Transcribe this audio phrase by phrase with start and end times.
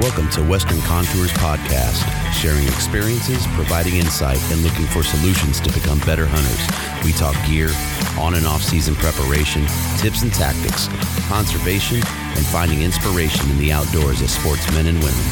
[0.00, 5.98] Welcome to Western Contours Podcast, sharing experiences, providing insight, and looking for solutions to become
[6.06, 7.04] better hunters.
[7.04, 7.68] We talk gear,
[8.16, 10.86] on and off season preparation, tips and tactics,
[11.26, 15.24] conservation, and finding inspiration in the outdoors as sportsmen and women.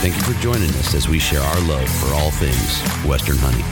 [0.00, 3.66] Thank you for joining us as we share our love for all things Western hunting.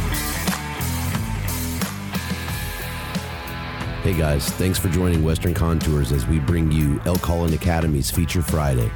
[4.02, 8.42] Hey guys, thanks for joining Western Contours as we bring you Elk Calling Academy's Feature
[8.42, 8.90] Friday.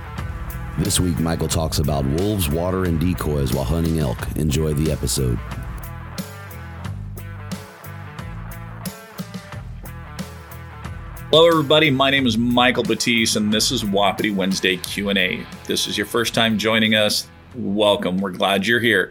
[0.78, 4.16] This week, Michael talks about wolves, water, and decoys while hunting elk.
[4.36, 5.36] Enjoy the episode.
[11.30, 11.90] Hello, everybody.
[11.90, 15.44] My name is Michael Batease, and this is Wapiti Wednesday Q&A.
[15.66, 17.26] This is your first time joining us,
[17.56, 18.18] welcome.
[18.18, 19.10] We're glad you're here.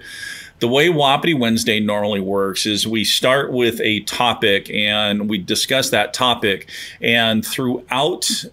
[0.59, 5.89] The way Wapiti Wednesday normally works is we start with a topic and we discuss
[5.89, 6.69] that topic,
[7.01, 8.45] and throughout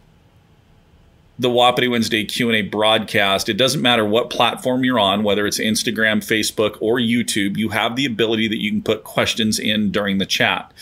[1.38, 6.18] the Wapiti Wednesday Q&A broadcast, it doesn't matter what platform you're on, whether it's Instagram,
[6.18, 10.26] Facebook, or YouTube, you have the ability that you can put questions in during the
[10.26, 10.72] chat.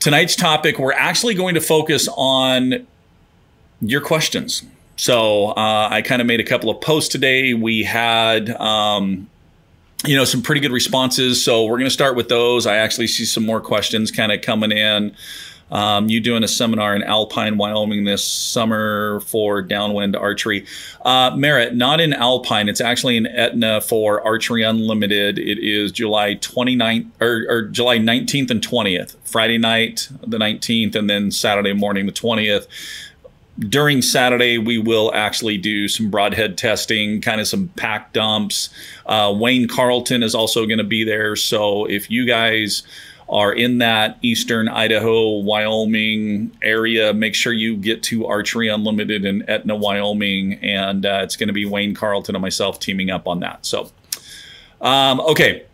[0.00, 2.86] Tonight's topic, we're actually going to focus on
[3.80, 4.64] your questions.
[4.96, 7.54] So uh, I kind of made a couple of posts today.
[7.54, 9.28] We had, um,
[10.04, 11.42] you know, some pretty good responses.
[11.42, 12.66] So we're going to start with those.
[12.66, 15.14] I actually see some more questions kind of coming in.
[15.72, 20.66] Um, you doing a seminar in Alpine, Wyoming this summer for downwind archery.
[21.00, 22.68] Uh, Merritt, not in Alpine.
[22.68, 25.38] It's actually in Etna for Archery Unlimited.
[25.38, 29.16] It is July 29th or, or July 19th and 20th.
[29.24, 32.66] Friday night, the 19th, and then Saturday morning, the 20th
[33.58, 38.70] during Saturday, we will actually do some broadhead testing, kind of some pack dumps.
[39.04, 41.36] Uh, Wayne Carlton is also going to be there.
[41.36, 42.82] So if you guys
[43.32, 49.48] are in that eastern Idaho, Wyoming area, make sure you get to Archery Unlimited in
[49.48, 50.58] Etna, Wyoming.
[50.62, 53.64] And uh, it's going to be Wayne Carlton and myself teaming up on that.
[53.64, 53.90] So,
[54.82, 55.64] um, okay.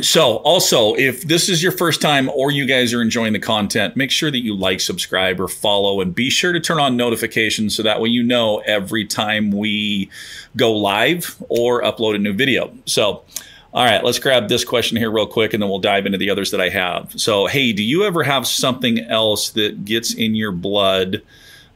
[0.00, 3.96] So, also, if this is your first time or you guys are enjoying the content,
[3.96, 7.76] make sure that you like, subscribe, or follow, and be sure to turn on notifications
[7.76, 10.08] so that way you know every time we
[10.56, 12.72] go live or upload a new video.
[12.86, 13.24] So,
[13.72, 16.30] all right, let's grab this question here real quick and then we'll dive into the
[16.30, 17.12] others that I have.
[17.20, 21.22] So, hey, do you ever have something else that gets in your blood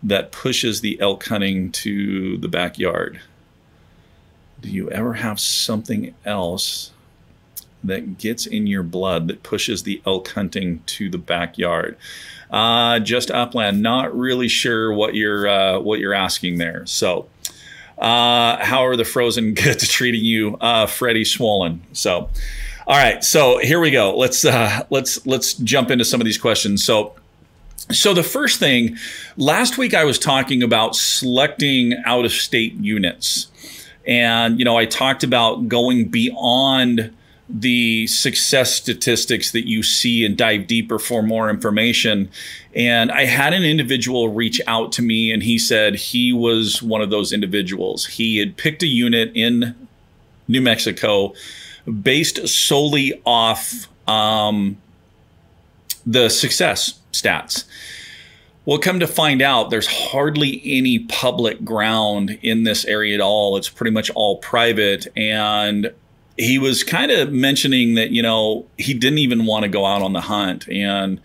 [0.03, 3.21] that pushes the elk hunting to the backyard?
[4.61, 6.91] Do you ever have something else
[7.85, 11.97] that gets in your blood that pushes the elk hunting to the backyard?
[12.51, 13.83] Uh, just upland.
[13.83, 16.87] Not really sure what you're uh, what you're asking there.
[16.87, 17.29] So,
[18.05, 21.81] uh, how are the frozen goods treating you, uh, Freddie Swollen?
[21.95, 22.29] So,
[22.87, 24.15] all right, so here we go.
[24.17, 26.85] Let's uh, let's let's jump into some of these questions.
[26.85, 27.15] So.
[27.93, 28.97] So the first thing,
[29.37, 33.49] last week I was talking about selecting out of state units.
[34.07, 37.15] And you know, I talked about going beyond
[37.49, 42.31] the success statistics that you see and dive deeper for more information.
[42.75, 47.03] And I had an individual reach out to me, and he said he was one
[47.03, 48.07] of those individuals.
[48.07, 49.75] He had picked a unit in
[50.49, 51.35] New Mexico
[52.03, 54.79] based solely off um,
[56.07, 57.65] the success stats.
[58.67, 63.59] Well, come to find out, there's hardly any public ground in this area at all.
[63.59, 65.07] It's pretty much all private.
[65.15, 65.93] And
[66.37, 70.03] he was kind of mentioning that you know he didn't even want to go out
[70.03, 71.21] on the hunt, and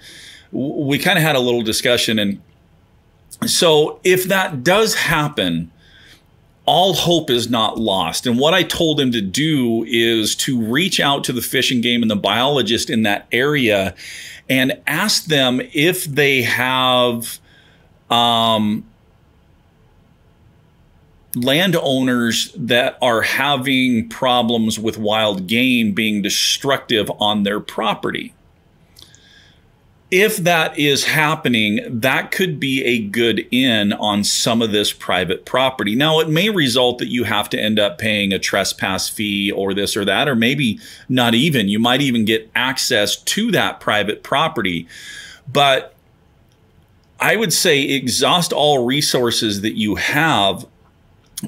[0.51, 2.19] we kind of had a little discussion.
[2.19, 2.41] And
[3.45, 5.71] so, if that does happen,
[6.65, 8.27] all hope is not lost.
[8.27, 11.81] And what I told him to do is to reach out to the fish and
[11.81, 13.95] game and the biologist in that area
[14.49, 17.39] and ask them if they have
[18.09, 18.83] um,
[21.35, 28.33] landowners that are having problems with wild game being destructive on their property.
[30.11, 35.45] If that is happening, that could be a good in on some of this private
[35.45, 35.93] property.
[35.93, 39.75] Now, it may result that you have to end up paying a trespass fee or
[39.75, 40.79] this or that, or maybe
[41.09, 41.69] not even.
[41.69, 44.87] You might even get access to that private property.
[45.47, 45.93] But
[47.19, 50.65] I would say exhaust all resources that you have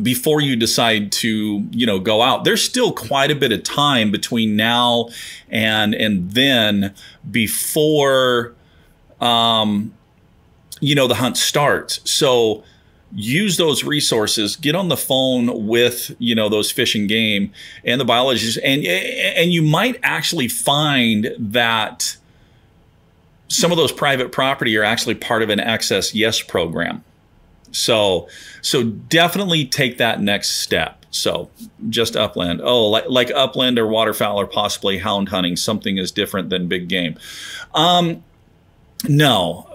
[0.01, 4.09] before you decide to you know go out there's still quite a bit of time
[4.09, 5.09] between now
[5.49, 6.93] and and then
[7.29, 8.53] before
[9.19, 9.93] um
[10.81, 12.01] you know the hunt starts.
[12.11, 12.63] So
[13.13, 17.51] use those resources get on the phone with you know those fish and game
[17.83, 22.15] and the biologists and and you might actually find that
[23.49, 27.03] some of those private property are actually part of an access yes program
[27.71, 28.27] so,
[28.61, 31.05] so definitely take that next step.
[31.11, 31.49] So,
[31.89, 32.61] just upland.
[32.63, 35.57] Oh, like, like upland or waterfowl or possibly hound hunting.
[35.57, 37.17] Something is different than big game.
[37.73, 38.23] Um,
[39.07, 39.67] no,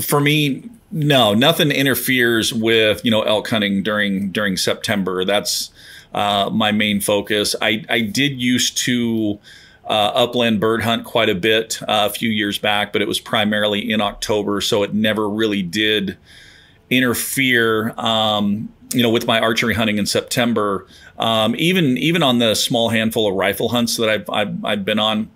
[0.00, 5.24] for me, no, nothing interferes with you know elk hunting during during September.
[5.24, 5.70] That's
[6.14, 7.54] uh, my main focus.
[7.60, 9.38] I I did used to.
[9.82, 13.18] Uh, upland bird hunt quite a bit uh, a few years back, but it was
[13.18, 16.16] primarily in October, so it never really did
[16.90, 20.86] interfere, um, you know, with my archery hunting in September.
[21.18, 24.98] Um, even even on the small handful of rifle hunts that I've I've, I've been
[24.98, 25.30] on.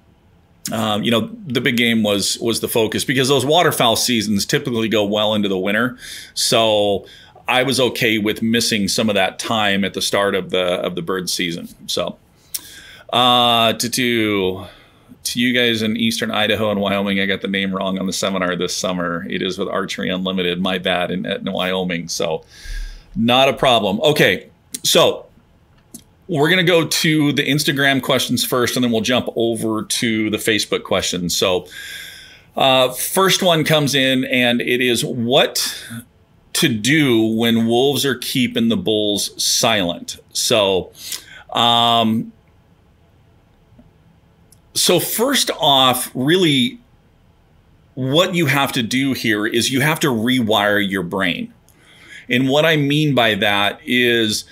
[0.73, 4.89] Um, you know, the big game was was the focus because those waterfowl seasons typically
[4.89, 5.99] go well into the winter.
[6.33, 7.07] So
[7.47, 10.95] I was okay with missing some of that time at the start of the of
[10.95, 11.69] the bird season.
[11.87, 12.17] So
[13.13, 14.67] uh, to do
[15.25, 18.13] to you guys in Eastern Idaho and Wyoming, I got the name wrong on the
[18.13, 19.27] seminar this summer.
[19.29, 20.61] It is with Archery Unlimited.
[20.61, 22.09] My bad in, in Wyoming.
[22.09, 22.45] So,
[23.17, 24.01] not a problem.
[24.01, 24.51] Okay,
[24.83, 25.27] so
[26.29, 30.31] we're going to go to the Instagram questions first, and then we'll jump over to
[30.31, 31.37] the Facebook questions.
[31.37, 31.67] So,
[32.57, 35.85] uh, first one comes in, and it is what
[36.55, 40.19] to do when wolves are keeping the bulls silent.
[40.33, 40.93] So,
[41.53, 42.33] um,
[44.75, 46.81] so, first off, really,
[47.95, 51.53] what you have to do here is you have to rewire your brain.
[52.29, 54.45] And what I mean by that is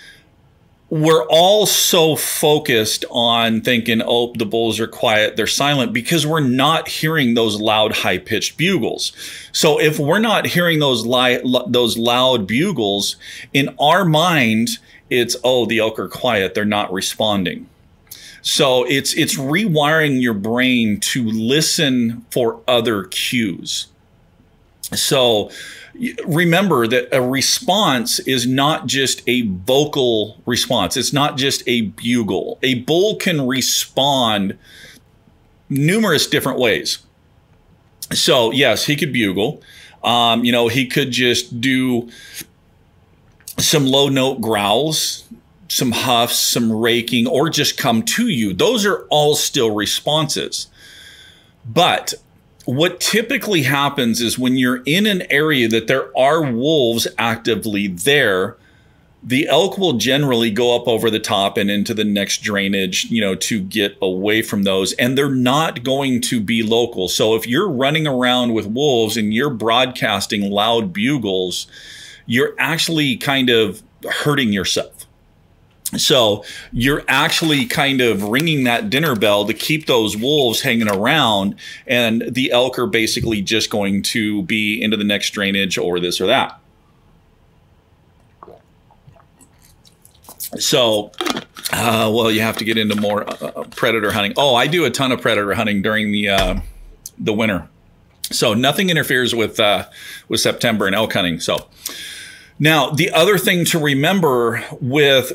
[0.90, 6.40] we're all so focused on thinking, oh, the bulls are quiet, they're silent, because we're
[6.40, 9.12] not hearing those loud, high pitched bugles.
[9.52, 13.16] So if we're not hearing those, li- those loud bugles,
[13.54, 14.68] in our mind,
[15.08, 17.68] it's, oh, the elk are quiet, they're not responding.
[18.42, 23.86] So it's it's rewiring your brain to listen for other cues.
[24.92, 25.50] So
[26.26, 30.96] remember that a response is not just a vocal response.
[30.96, 32.58] It's not just a bugle.
[32.62, 34.58] A bull can respond
[35.68, 36.98] numerous different ways.
[38.12, 39.62] So yes, he could bugle.
[40.02, 42.10] Um, you know, he could just do
[43.58, 45.28] some low note growls
[45.72, 48.52] some huffs, some raking, or just come to you.
[48.52, 50.66] Those are all still responses.
[51.64, 52.12] But
[52.66, 58.58] what typically happens is when you're in an area that there are wolves actively there,
[59.22, 63.22] the elk will generally go up over the top and into the next drainage, you
[63.22, 64.92] know, to get away from those.
[64.94, 67.08] And they're not going to be local.
[67.08, 71.66] So if you're running around with wolves and you're broadcasting loud bugles,
[72.26, 75.06] you're actually kind of hurting yourself.
[75.96, 81.56] So you're actually kind of ringing that dinner bell to keep those wolves hanging around,
[81.86, 86.20] and the elk are basically just going to be into the next drainage or this
[86.20, 86.58] or that.
[90.58, 91.12] So,
[91.72, 94.34] uh, well, you have to get into more uh, uh, predator hunting.
[94.36, 96.60] Oh, I do a ton of predator hunting during the uh,
[97.18, 97.68] the winter.
[98.30, 99.88] So nothing interferes with uh,
[100.28, 101.40] with September and elk hunting.
[101.40, 101.68] So.
[102.58, 105.32] Now, the other thing to remember with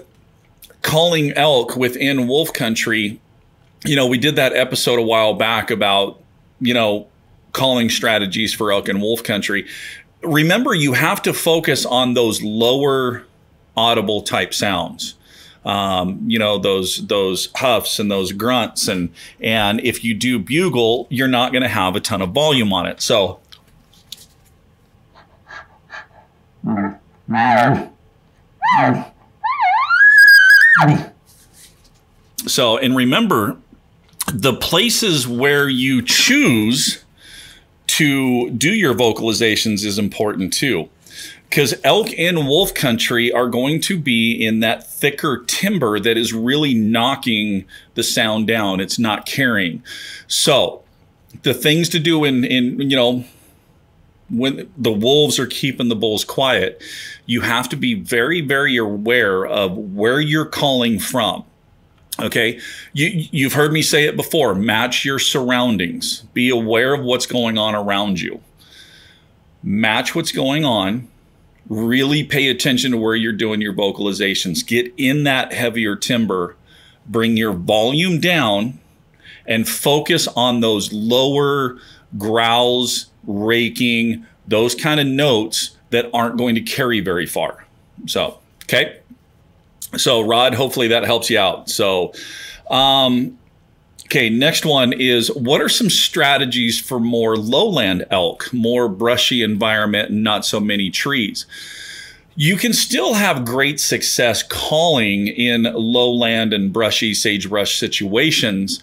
[0.88, 3.20] calling elk within wolf country,
[3.86, 6.20] you know, we did that episode a while back about,
[6.62, 7.08] you know,
[7.52, 9.68] calling strategies for elk in wolf country.
[10.24, 13.26] Remember, you have to focus on those lower
[13.76, 15.16] audible type sounds.
[15.68, 19.10] um, you know those those huffs and those grunts and
[19.42, 22.88] and if you do bugle you're not going to have a ton of volume on
[22.88, 23.40] it so
[32.46, 33.58] so and remember
[34.34, 37.04] the places where you choose
[37.88, 40.90] to do your vocalizations is important too
[41.50, 46.34] because elk and wolf country are going to be in that thicker timber that is
[46.34, 47.66] really knocking
[47.96, 48.80] the sound down.
[48.80, 49.84] It's not carrying.
[50.28, 50.84] So
[51.44, 53.26] the things to do in in you know
[54.30, 56.82] when the wolves are keeping the bulls quiet,
[57.26, 61.44] you have to be very very aware of where you're calling from.
[62.20, 62.60] Okay,
[62.94, 64.56] you you've heard me say it before.
[64.56, 66.22] Match your surroundings.
[66.34, 68.42] Be aware of what's going on around you.
[69.64, 71.08] Match what's going on
[71.70, 74.66] really pay attention to where you're doing your vocalizations.
[74.66, 76.56] Get in that heavier timber,
[77.06, 78.80] bring your volume down,
[79.46, 81.78] and focus on those lower
[82.18, 87.66] growls, raking, those kind of notes that aren't going to carry very far.
[88.08, 89.00] So, okay.
[89.96, 91.70] So, Rod, hopefully that helps you out.
[91.70, 92.14] So,
[92.70, 93.38] um,
[94.08, 100.12] Okay, next one is what are some strategies for more lowland elk, more brushy environment,
[100.12, 101.46] and not so many trees?
[102.34, 108.82] You can still have great success calling in lowland and brushy sagebrush situations.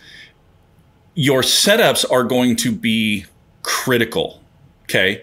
[1.14, 3.24] Your setups are going to be
[3.64, 4.40] critical.
[4.84, 5.22] Okay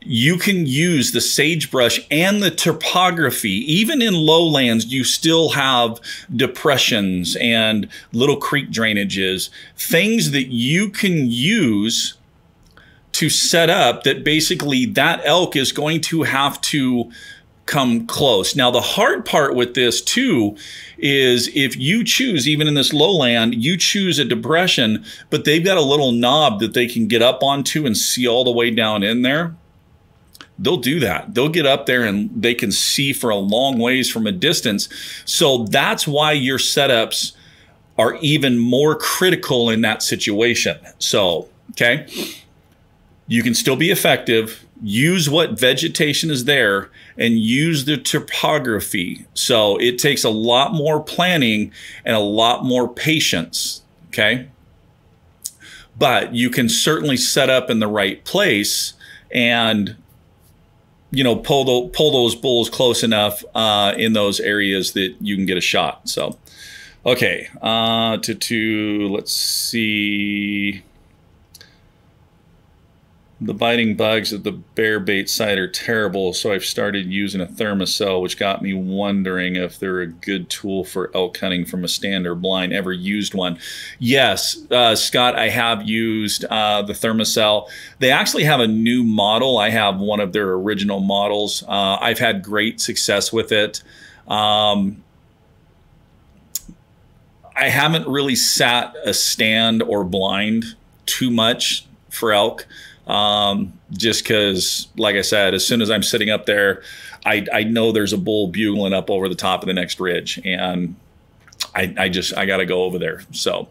[0.00, 3.50] you can use the sagebrush and the topography.
[3.50, 6.00] Even in lowlands, you still have
[6.34, 12.14] depressions and little creek drainages, things that you can use
[13.12, 17.10] to set up that basically that elk is going to have to
[17.68, 18.56] come close.
[18.56, 20.56] Now, the hard part with this too
[20.98, 25.76] is if you choose, even in this lowland, you choose a depression, but they've got
[25.76, 29.04] a little knob that they can get up onto and see all the way down
[29.04, 29.54] in there
[30.58, 31.34] they'll do that.
[31.34, 34.88] They'll get up there and they can see for a long ways from a distance.
[35.24, 37.32] So that's why your setups
[37.96, 40.78] are even more critical in that situation.
[40.98, 42.06] So, okay,
[43.26, 44.64] you can still be effective.
[44.82, 49.26] Use what vegetation is there and use the topography.
[49.34, 51.72] So it takes a lot more planning
[52.04, 53.82] and a lot more patience.
[54.08, 54.48] Okay.
[55.98, 58.94] But you can certainly set up in the right place
[59.32, 59.96] and
[61.10, 65.36] you know pull the, pull those bulls close enough uh, in those areas that you
[65.36, 66.08] can get a shot.
[66.08, 66.38] So,
[67.04, 70.82] okay, uh, to to let's see.
[73.40, 77.46] The biting bugs at the bear bait site are terrible, so I've started using a
[77.46, 81.88] Thermacell, which got me wondering if they're a good tool for elk hunting from a
[81.88, 82.72] stand or blind.
[82.72, 83.56] Ever used one?
[84.00, 87.68] Yes, uh, Scott, I have used uh, the Thermacell.
[88.00, 89.56] They actually have a new model.
[89.56, 91.62] I have one of their original models.
[91.62, 93.84] Uh, I've had great success with it.
[94.26, 95.04] Um,
[97.54, 100.76] I haven't really sat a stand or blind
[101.06, 102.66] too much for elk.
[103.08, 106.82] Um, just because, like I said, as soon as I'm sitting up there,
[107.24, 110.40] I, I know there's a bull bugling up over the top of the next ridge,
[110.44, 110.94] and
[111.74, 113.22] I, I just I got to go over there.
[113.32, 113.68] So,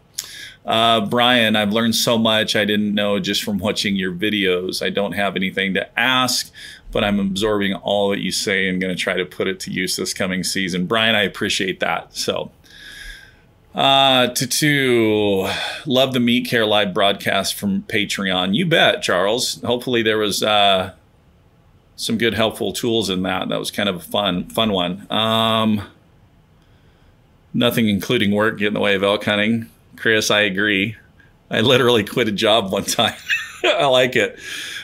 [0.66, 4.84] uh, Brian, I've learned so much I didn't know just from watching your videos.
[4.84, 6.52] I don't have anything to ask,
[6.90, 9.70] but I'm absorbing all that you say and going to try to put it to
[9.70, 10.86] use this coming season.
[10.86, 12.14] Brian, I appreciate that.
[12.16, 12.50] So.
[13.74, 15.48] Uh, to two,
[15.86, 18.54] love the Meat Care live broadcast from Patreon.
[18.54, 19.60] You bet, Charles.
[19.62, 20.94] Hopefully there was uh,
[21.96, 23.48] some good helpful tools in that.
[23.48, 25.06] That was kind of a fun fun one.
[25.12, 25.82] Um,
[27.52, 29.68] nothing, including work, get in the way of elk hunting.
[29.96, 30.96] Chris, I agree.
[31.50, 33.16] I literally quit a job one time.
[33.64, 34.38] I like it.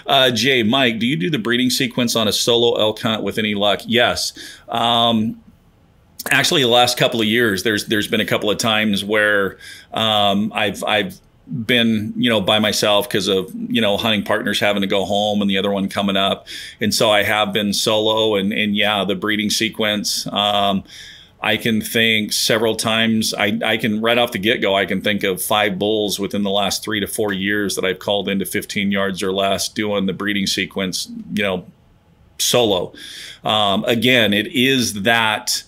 [0.06, 3.38] Uh, Jay, Mike, do you do the breeding sequence on a solo elk hunt with
[3.38, 3.80] any luck?
[3.86, 4.32] Yes.
[4.68, 5.42] Um,
[6.31, 9.59] actually the last couple of years there's there's been a couple of times where
[9.93, 14.81] um, I've I've been you know by myself because of you know hunting partners having
[14.81, 16.47] to go home and the other one coming up.
[16.81, 20.85] And so I have been solo and and yeah the breeding sequence um,
[21.43, 25.23] I can think several times I, I can right off the get-go I can think
[25.23, 28.90] of five bulls within the last three to four years that I've called into 15
[28.90, 31.66] yards or less doing the breeding sequence you know
[32.38, 32.95] solo.
[33.45, 35.62] Um, again it is that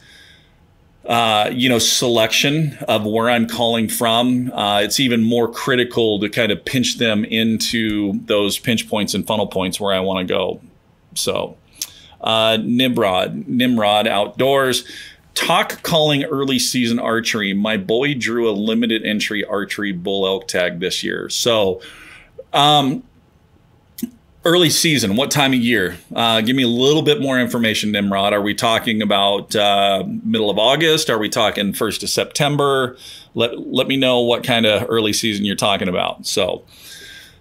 [1.07, 4.53] uh, you know, selection of where I'm calling from.
[4.53, 9.27] Uh, it's even more critical to kind of pinch them into those pinch points and
[9.27, 10.61] funnel points where I want to go.
[11.15, 11.57] So,
[12.21, 14.85] uh, Nimrod, Nimrod Outdoors.
[15.37, 17.53] talk calling early season archery.
[17.53, 21.29] My boy drew a limited entry archery bull elk tag this year.
[21.29, 21.81] So,
[22.53, 23.05] um,
[24.47, 25.99] early season, what time of year?
[26.15, 28.33] Uh, give me a little bit more information, Nimrod.
[28.33, 31.11] Are we talking about uh, middle of August?
[31.11, 32.97] Are we talking first of September?
[33.35, 36.26] Let let me know what kind of early season you're talking about.
[36.26, 36.65] So.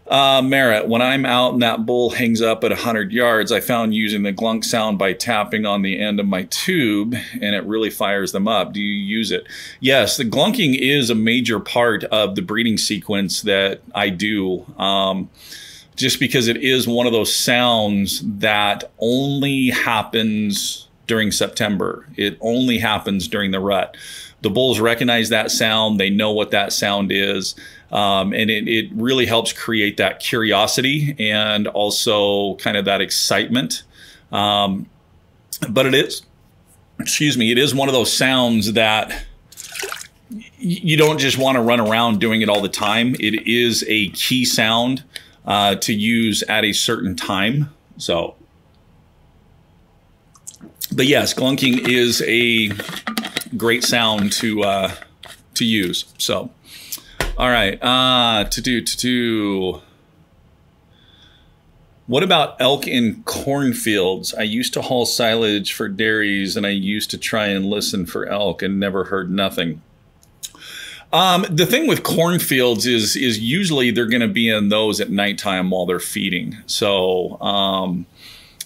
[0.07, 3.95] Uh, Merritt, when I'm out and that bull hangs up at 100 yards, I found
[3.95, 7.89] using the glunk sound by tapping on the end of my tube and it really
[7.89, 8.71] fires them up.
[8.71, 9.47] Do you use it?
[9.79, 14.63] Yes, the glunking is a major part of the breeding sequence that I do.
[14.77, 15.27] Um,
[15.95, 22.07] just because it is one of those sounds that only happens during September.
[22.15, 23.95] It only happens during the rut.
[24.41, 27.55] The bulls recognize that sound, they know what that sound is.
[27.91, 33.83] Um, and it, it really helps create that curiosity and also kind of that excitement.
[34.31, 34.89] Um,
[35.69, 36.23] but it is,
[36.99, 39.25] excuse me, it is one of those sounds that
[40.57, 43.15] you don't just want to run around doing it all the time.
[43.19, 45.03] It is a key sound
[45.45, 47.73] uh, to use at a certain time.
[47.97, 48.35] So,
[50.93, 52.71] but yes, glunking is a
[53.55, 54.91] great sound to uh,
[55.55, 56.05] to use.
[56.17, 56.49] So,
[57.37, 59.81] all right, uh, to do to do.
[62.07, 64.31] What about elk in cornfields?
[64.35, 68.27] I used to haul silage for dairies, and I used to try and listen for
[68.27, 69.81] elk, and never heard nothing.
[71.13, 75.09] Um, the thing with cornfields is is usually they're going to be in those at
[75.09, 76.57] nighttime while they're feeding.
[76.65, 78.05] So um,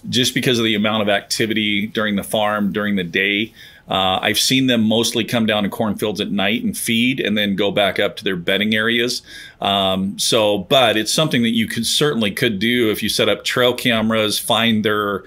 [0.10, 3.54] just because of the amount of activity during the farm during the day,
[3.90, 7.56] uh, I've seen them mostly come down to cornfields at night and feed, and then
[7.56, 9.22] go back up to their bedding areas.
[9.62, 13.44] Um, so, but it's something that you could certainly could do if you set up
[13.44, 15.24] trail cameras, find their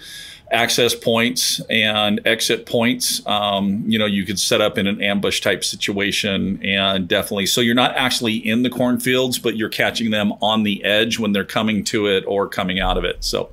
[0.52, 3.26] access points and exit points.
[3.26, 7.61] Um, you know, you could set up in an ambush type situation and definitely so
[7.61, 11.44] you're not actually in the cornfields, but you're catching them on the edge when they're
[11.44, 13.25] coming to it or coming out of it.
[13.25, 13.50] So,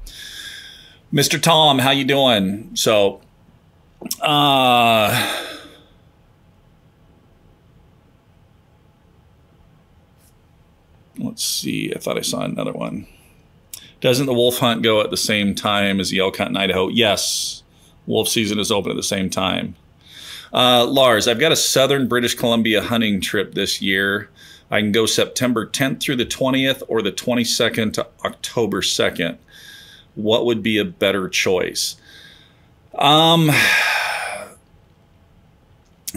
[1.13, 1.41] Mr.
[1.41, 2.69] Tom, how you doing?
[2.75, 3.21] So,
[4.21, 5.45] uh,
[11.17, 11.93] let's see.
[11.95, 13.07] I thought I saw another one.
[14.01, 16.88] Doesn't the wolf hunt go at the same time as the elk hunt in Idaho?
[16.88, 17.63] Yes,
[18.05, 19.75] wolf season is open at the same time.
[20.53, 24.29] Uh, Lars, I've got a southern British Columbia hunting trip this year.
[24.71, 29.38] I can go September 10th through the 20th or the 22nd to October 2nd.
[30.15, 31.95] What would be a better choice?
[32.95, 33.51] Um,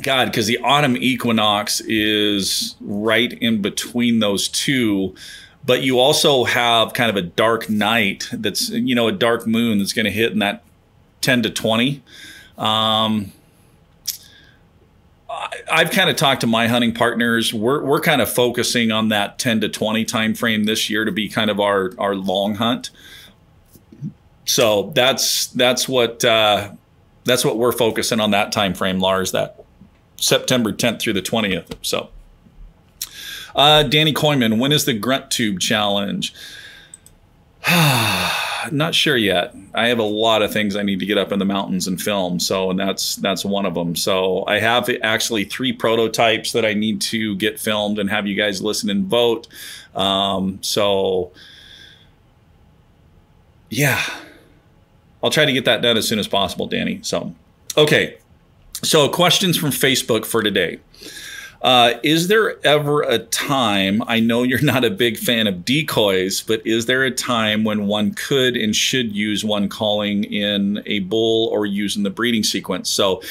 [0.02, 5.14] God, because the autumn equinox is right in between those two
[5.64, 9.78] but you also have kind of a dark night that's you know a dark moon
[9.78, 10.62] that's going to hit in that
[11.20, 12.02] 10 to 20
[12.58, 13.32] um,
[15.70, 17.52] I, have kind of talked to my hunting partners.
[17.52, 21.10] We're, we're kind of focusing on that 10 to 20 time frame this year to
[21.10, 22.90] be kind of our our long hunt.
[24.44, 26.72] So that's that's what uh,
[27.24, 29.64] that's what we're focusing on that time frame lars that
[30.16, 32.08] september 10th through the 20th so
[33.54, 36.34] uh, Danny Coyman, when is the Grunt Tube Challenge?
[38.70, 39.54] Not sure yet.
[39.74, 42.00] I have a lot of things I need to get up in the mountains and
[42.00, 43.96] film, so and that's that's one of them.
[43.96, 48.36] So I have actually three prototypes that I need to get filmed and have you
[48.36, 49.48] guys listen and vote.
[49.94, 51.32] Um, so
[53.70, 54.02] yeah,
[55.22, 57.00] I'll try to get that done as soon as possible, Danny.
[57.02, 57.34] So
[57.76, 58.18] okay,
[58.82, 60.78] so questions from Facebook for today.
[61.62, 64.02] Uh, is there ever a time?
[64.06, 67.86] I know you're not a big fan of decoys, but is there a time when
[67.86, 72.90] one could and should use one calling in a bull or using the breeding sequence?
[72.90, 73.22] So,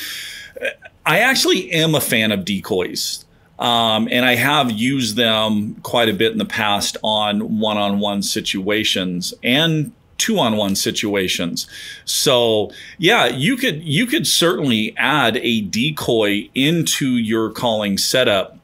[1.05, 3.25] I actually am a fan of decoys.
[3.59, 7.99] Um, and I have used them quite a bit in the past on one on
[7.99, 9.91] one situations and
[10.21, 11.67] two on one situations.
[12.05, 18.59] So yeah, you could you could certainly add a decoy into your calling setup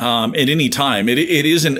[0.00, 1.08] um, at any time.
[1.08, 1.78] It, it is an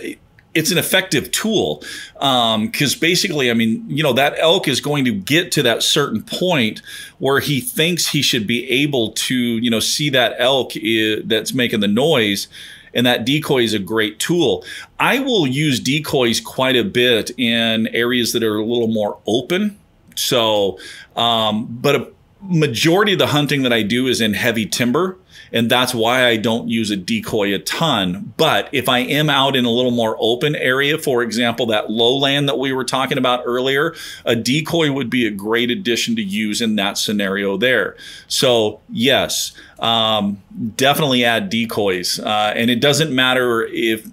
[0.54, 1.82] it's an effective tool
[2.14, 5.82] because um, basically, I mean, you know, that elk is going to get to that
[5.82, 6.80] certain point
[7.18, 11.52] where he thinks he should be able to, you know, see that elk I- that's
[11.52, 12.48] making the noise
[12.96, 14.64] and that decoy is a great tool.
[14.98, 19.78] I will use decoys quite a bit in areas that are a little more open.
[20.16, 20.78] So,
[21.14, 25.18] um, but a majority of the hunting that I do is in heavy timber.
[25.56, 28.34] And that's why I don't use a decoy a ton.
[28.36, 32.46] But if I am out in a little more open area, for example, that lowland
[32.50, 33.94] that we were talking about earlier,
[34.26, 37.96] a decoy would be a great addition to use in that scenario there.
[38.28, 40.42] So, yes, um,
[40.76, 42.20] definitely add decoys.
[42.20, 44.06] Uh, and it doesn't matter if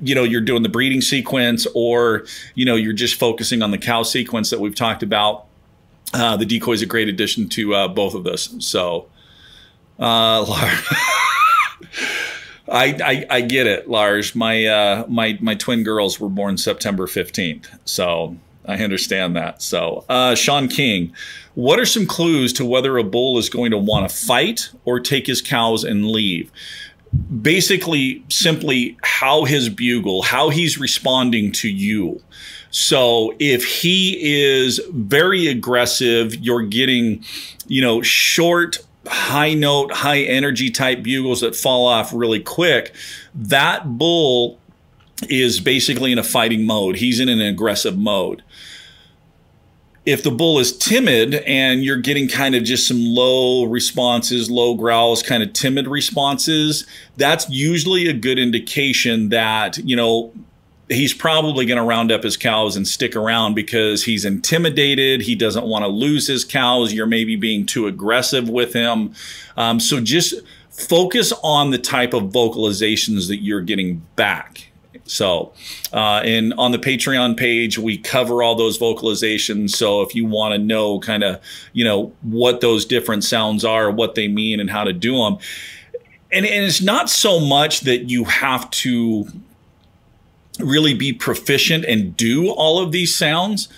[0.00, 3.76] you know you're doing the breeding sequence or you know you're just focusing on the
[3.76, 5.46] cow sequence that we've talked about
[6.14, 8.54] uh, the decoy is a great addition to uh, both of those.
[8.64, 9.08] So,
[10.00, 10.44] uh,
[12.68, 14.34] I, I, I get it, Lars.
[14.34, 19.62] My uh, my my twin girls were born September fifteenth, so I understand that.
[19.62, 21.12] So, uh, Sean King,
[21.54, 25.00] what are some clues to whether a bull is going to want to fight or
[25.00, 26.50] take his cows and leave?
[27.42, 32.22] Basically, simply how his bugle, how he's responding to you.
[32.70, 37.24] So if he is very aggressive, you're getting,
[37.66, 42.94] you know, short, high note, high energy type bugles that fall off really quick.
[43.34, 44.58] That bull
[45.28, 46.96] is basically in a fighting mode.
[46.96, 48.42] He's in an aggressive mode.
[50.06, 54.74] If the bull is timid and you're getting kind of just some low responses, low
[54.74, 56.86] growls, kind of timid responses,
[57.18, 60.32] that's usually a good indication that, you know,
[60.90, 65.22] he's probably going to round up his cows and stick around because he's intimidated.
[65.22, 66.92] He doesn't want to lose his cows.
[66.92, 69.14] You're maybe being too aggressive with him.
[69.56, 70.34] Um, so just
[70.70, 74.66] focus on the type of vocalizations that you're getting back.
[75.04, 75.52] So,
[75.92, 79.70] uh, and on the Patreon page, we cover all those vocalizations.
[79.70, 81.40] So if you want to know kind of,
[81.72, 85.38] you know, what those different sounds are, what they mean, and how to do them.
[86.32, 89.26] And, and it's not so much that you have to
[90.64, 93.68] really be proficient and do all of these sounds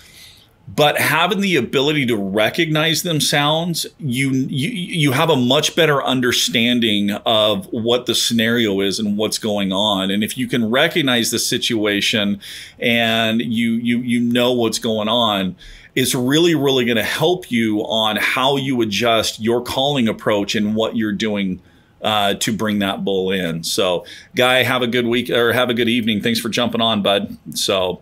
[0.67, 6.01] but having the ability to recognize them sounds you, you you have a much better
[6.01, 10.09] understanding of what the scenario is and what's going on.
[10.09, 12.39] And if you can recognize the situation
[12.79, 15.55] and you you you know what's going on
[15.95, 20.75] it's really really going to help you on how you adjust your calling approach and
[20.75, 21.61] what you're doing
[22.03, 23.63] uh, to bring that bull in.
[23.63, 26.21] So, Guy, have a good week or have a good evening.
[26.21, 27.37] Thanks for jumping on, bud.
[27.55, 28.01] So,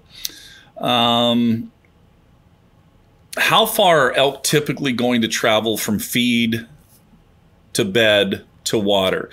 [0.77, 1.71] um,
[3.37, 6.67] how far are elk typically going to travel from feed
[7.73, 9.29] to bed to water?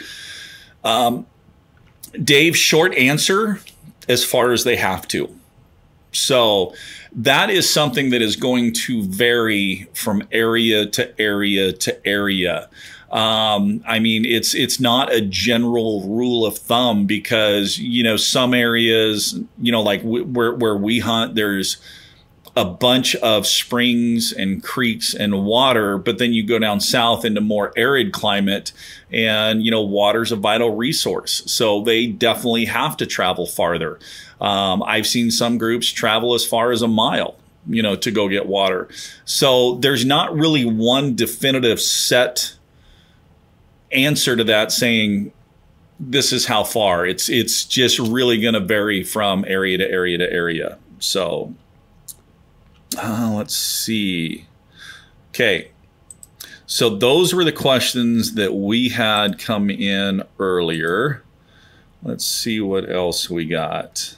[0.84, 1.26] Um,
[2.22, 3.60] Dave, short answer
[4.08, 5.34] as far as they have to.
[6.12, 6.74] So,
[7.12, 12.68] that is something that is going to vary from area to area to area.
[13.10, 18.52] Um, I mean, it's it's not a general rule of thumb because you know some
[18.52, 21.78] areas, you know, like w- where where we hunt, there's
[22.54, 27.40] a bunch of springs and creeks and water, but then you go down south into
[27.40, 28.72] more arid climate,
[29.10, 33.98] and you know water's a vital resource, so they definitely have to travel farther.
[34.38, 38.28] Um, I've seen some groups travel as far as a mile you know to go
[38.28, 38.88] get water
[39.24, 42.54] so there's not really one definitive set
[43.92, 45.32] answer to that saying
[46.00, 47.06] this is how far.
[47.06, 50.78] It's it's just really going to vary from area to area to area.
[50.98, 51.54] So
[52.96, 54.46] uh, let's see.
[55.30, 55.70] Okay.
[56.66, 61.22] So those were the questions that we had come in earlier.
[62.02, 64.14] Let's see what else we got.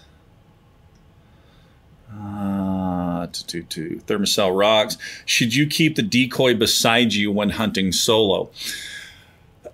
[2.12, 4.98] Uh, to, to, to Thermacell rocks.
[5.24, 8.50] Should you keep the decoy beside you when hunting solo?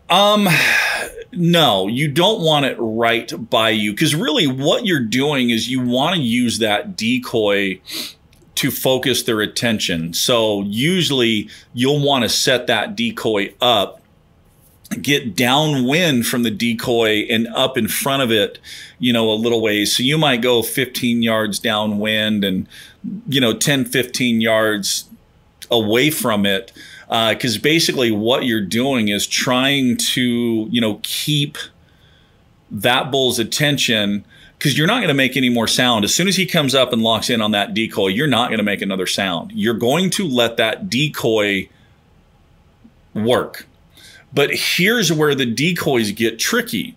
[0.09, 0.49] Um,
[1.33, 5.81] no, you don't want it right by you because really what you're doing is you
[5.81, 7.81] want to use that decoy
[8.57, 10.15] to focus their attention.
[10.15, 14.01] So usually you'll want to set that decoy up,
[15.03, 18.59] get downwind from the decoy and up in front of it,
[18.99, 19.95] you know, a little ways.
[19.95, 22.67] So you might go 15 yards downwind and,
[23.29, 25.09] you know, 10, 15 yards
[25.71, 26.73] away from it
[27.09, 31.57] because uh, basically what you're doing is trying to you know keep
[32.71, 34.25] that bull's attention
[34.59, 36.05] because you're not going to make any more sound.
[36.05, 38.59] As soon as he comes up and locks in on that decoy you're not going
[38.59, 39.53] to make another sound.
[39.53, 41.69] You're going to let that decoy
[43.15, 43.67] work.
[44.35, 46.97] But here's where the decoys get tricky.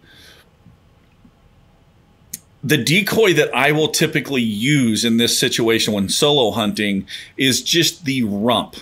[2.62, 8.04] The decoy that I will typically use in this situation when solo hunting is just
[8.04, 8.76] the rump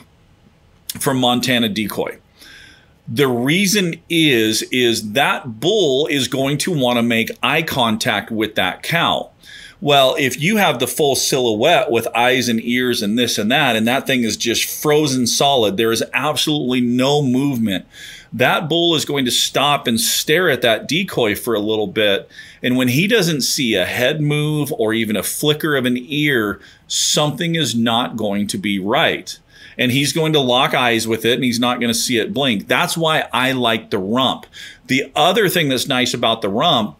[0.99, 2.19] from Montana Decoy.
[3.07, 8.55] The reason is is that bull is going to want to make eye contact with
[8.55, 9.31] that cow.
[9.79, 13.75] Well, if you have the full silhouette with eyes and ears and this and that,
[13.75, 17.85] and that thing is just frozen solid, there is absolutely no movement.
[18.33, 22.29] That bull is going to stop and stare at that decoy for a little bit.
[22.63, 26.59] And when he doesn't see a head move or even a flicker of an ear,
[26.87, 29.37] something is not going to be right.
[29.77, 32.33] And he's going to lock eyes with it and he's not going to see it
[32.33, 32.67] blink.
[32.67, 34.47] That's why I like the rump.
[34.87, 36.97] The other thing that's nice about the rump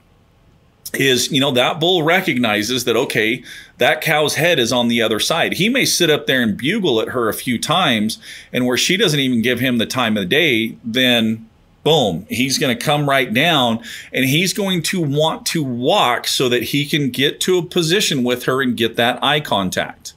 [0.94, 3.44] is you know that bull recognizes that okay
[3.78, 7.02] that cow's head is on the other side he may sit up there and bugle
[7.02, 8.18] at her a few times
[8.54, 11.48] and where she doesn't even give him the time of the day then
[11.84, 13.82] boom he's going to come right down
[14.14, 18.24] and he's going to want to walk so that he can get to a position
[18.24, 20.14] with her and get that eye contact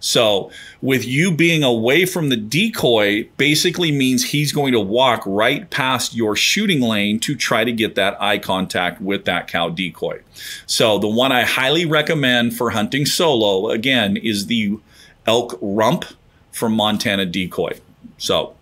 [0.00, 0.50] so,
[0.82, 6.14] with you being away from the decoy, basically means he's going to walk right past
[6.14, 10.20] your shooting lane to try to get that eye contact with that cow decoy.
[10.66, 14.78] So, the one I highly recommend for hunting solo, again, is the
[15.26, 16.04] elk rump
[16.52, 17.72] from Montana Decoy.
[18.18, 18.54] So,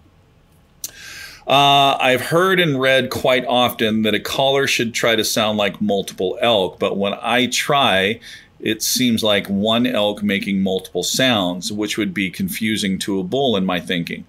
[1.46, 5.80] uh, I've heard and read quite often that a caller should try to sound like
[5.80, 8.20] multiple elk, but when I try,
[8.64, 13.58] it seems like one elk making multiple sounds, which would be confusing to a bull
[13.58, 14.24] in my thinking.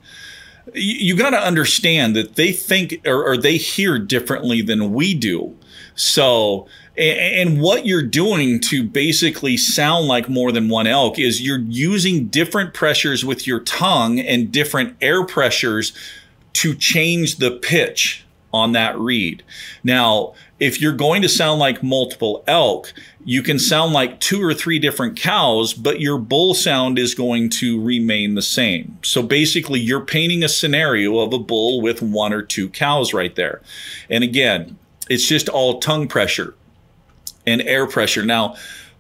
[0.74, 5.56] You, got to understand that they think or, or they hear differently than we do.
[5.96, 6.68] So,
[6.98, 12.28] and what you're doing to basically sound like more than one elk is you're using
[12.28, 15.94] different pressures with your tongue and different air pressures
[16.54, 19.44] to change the pitch on that reed.
[19.84, 22.94] Now, if you're going to sound like multiple elk,
[23.26, 27.50] you can sound like two or three different cows, but your bull sound is going
[27.50, 28.98] to remain the same.
[29.04, 33.36] So basically, you're painting a scenario of a bull with one or two cows right
[33.36, 33.62] there.
[34.10, 34.78] And again,
[35.10, 36.56] it's just all tongue pressure
[37.46, 38.24] and air pressure.
[38.24, 38.56] Now,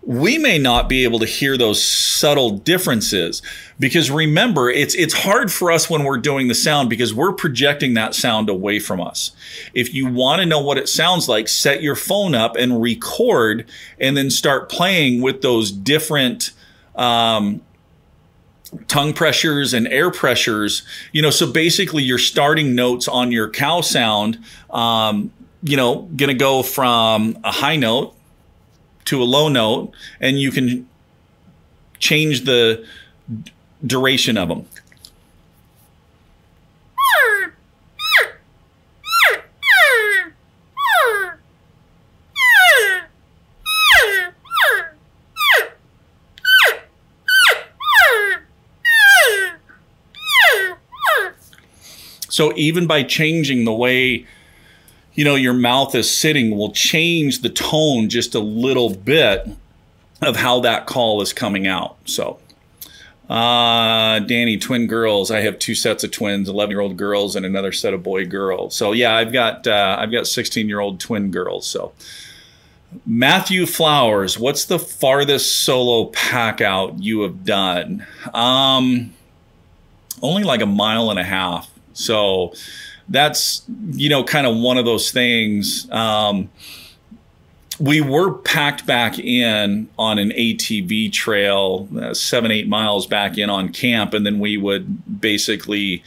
[0.05, 3.41] we may not be able to hear those subtle differences
[3.79, 7.95] because remember it's it's hard for us when we're doing the sound because we're projecting
[7.95, 9.31] that sound away from us.
[9.73, 13.67] If you want to know what it sounds like set your phone up and record
[13.99, 16.51] and then start playing with those different
[16.95, 17.61] um,
[18.87, 20.83] tongue pressures and air pressures.
[21.13, 24.37] You know so basically your starting notes on your cow sound
[24.69, 25.31] um,
[25.63, 28.15] you know to go from a high note
[29.05, 30.87] to a low note and you can
[31.99, 32.85] change the
[33.85, 34.67] duration of them.
[52.35, 54.25] So even by changing the way
[55.15, 59.47] you know your mouth is sitting will change the tone just a little bit
[60.21, 61.97] of how that call is coming out.
[62.05, 62.39] So,
[63.29, 65.31] uh, Danny, twin girls.
[65.31, 68.25] I have two sets of twins, eleven year old girls and another set of boy
[68.25, 68.75] girls.
[68.75, 71.65] So yeah, I've got uh, I've got sixteen year old twin girls.
[71.65, 71.93] So.
[73.05, 78.05] Matthew Flowers, what's the farthest solo pack out you have done?
[78.33, 79.13] Um,
[80.21, 81.69] only like a mile and a half.
[81.91, 82.53] So,
[83.09, 85.89] that's you know kind of one of those things.
[85.91, 86.49] Um,
[87.79, 93.49] we were packed back in on an ATV trail, uh, seven eight miles back in
[93.49, 96.03] on camp, and then we would basically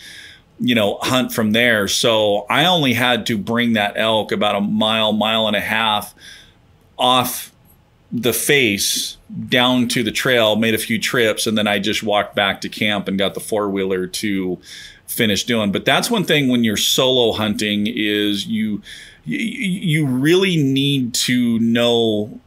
[0.60, 4.60] you know hunt from there so i only had to bring that elk about a
[4.60, 6.14] mile mile and a half
[6.98, 7.52] off
[8.10, 12.34] the face down to the trail made a few trips and then i just walked
[12.34, 14.58] back to camp and got the four-wheeler to
[15.08, 15.72] finish doing.
[15.72, 18.80] But that's one thing when you're solo hunting is you
[19.24, 22.40] you really need to know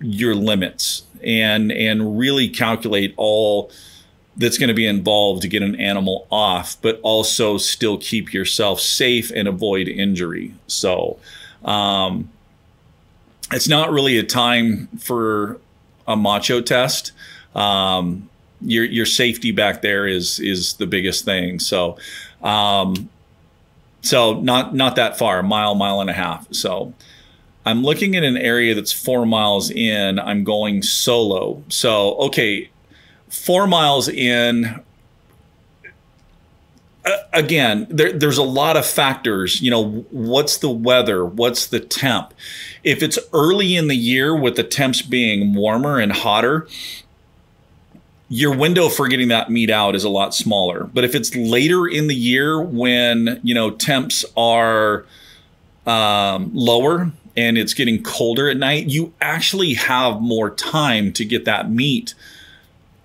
[0.00, 3.70] your limits and and really calculate all
[4.36, 8.80] that's going to be involved to get an animal off, but also still keep yourself
[8.80, 10.54] safe and avoid injury.
[10.66, 11.18] So,
[11.62, 12.30] um,
[13.52, 15.58] it's not really a time for
[16.06, 17.12] a macho test.
[17.54, 18.29] Um,
[18.62, 21.58] your your safety back there is is the biggest thing.
[21.58, 21.96] So,
[22.42, 23.08] um,
[24.02, 26.46] so not not that far, mile, mile and a half.
[26.52, 26.94] So,
[27.64, 30.18] I'm looking at an area that's four miles in.
[30.18, 31.62] I'm going solo.
[31.68, 32.70] So, okay,
[33.28, 34.80] four miles in.
[37.04, 39.60] Uh, again, there, there's a lot of factors.
[39.62, 41.24] You know, what's the weather?
[41.24, 42.34] What's the temp?
[42.84, 46.66] If it's early in the year with the temps being warmer and hotter,
[48.32, 50.84] your window for getting that meat out is a lot smaller.
[50.84, 55.04] But if it's later in the year when you know temps are
[55.84, 61.44] um, lower and it's getting colder at night, you actually have more time to get
[61.44, 62.14] that meat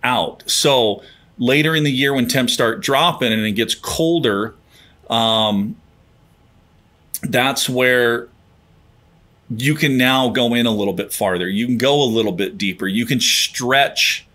[0.03, 0.43] out.
[0.45, 1.01] So
[1.39, 4.53] later in the year when temps start dropping and it gets colder,
[5.09, 5.75] um,
[7.23, 8.27] that's where
[9.49, 11.49] you can now go in a little bit farther.
[11.49, 12.87] You can go a little bit deeper.
[12.87, 14.27] You can stretch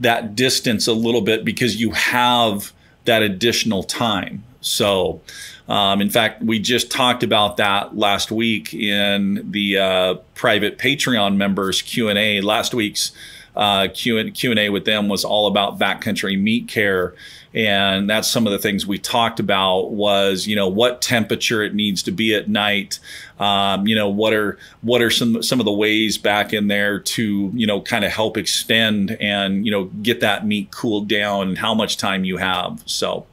[0.00, 2.72] that distance a little bit because you have
[3.04, 4.44] that additional time.
[4.60, 5.20] So,
[5.68, 11.36] um, in fact, we just talked about that last week in the uh, private Patreon
[11.36, 12.40] members Q and A.
[12.40, 13.12] Last week's
[13.56, 17.14] uh, Q and A with them was all about backcountry meat care
[17.54, 21.74] and that's some of the things we talked about was you know what temperature it
[21.74, 22.98] needs to be at night
[23.38, 26.98] um, you know what are what are some some of the ways back in there
[26.98, 31.48] to you know kind of help extend and you know get that meat cooled down
[31.48, 33.26] and how much time you have so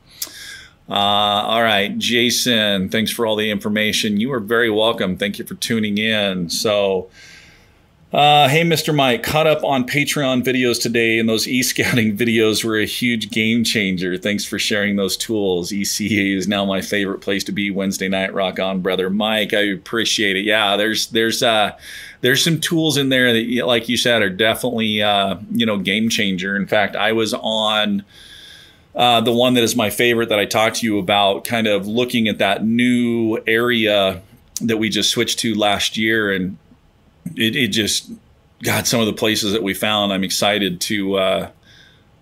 [0.88, 4.20] uh, all right, Jason, thanks for all the information.
[4.20, 5.18] You are very welcome.
[5.18, 6.48] Thank you for tuning in.
[6.50, 7.10] So,
[8.14, 8.96] uh, hey, Mr.
[8.96, 13.30] Mike, caught up on Patreon videos today, and those e scouting videos were a huge
[13.32, 14.18] game changer.
[14.18, 15.72] Thanks for sharing those tools.
[15.72, 18.34] ECA is now my favorite place to be Wednesday night.
[18.34, 19.54] Rock on, brother Mike.
[19.54, 20.46] I appreciate it.
[20.46, 21.78] Yeah, there's there's uh,
[22.22, 26.08] there's some tools in there that, like you said, are definitely uh, you know game
[26.08, 26.56] changer.
[26.56, 28.06] In fact, I was on.
[28.94, 31.86] Uh, the one that is my favorite that I talked to you about, kind of
[31.86, 34.22] looking at that new area
[34.62, 36.58] that we just switched to last year, and
[37.36, 38.12] it, it just
[38.64, 41.52] God, some of the places that we found, I'm excited to uh,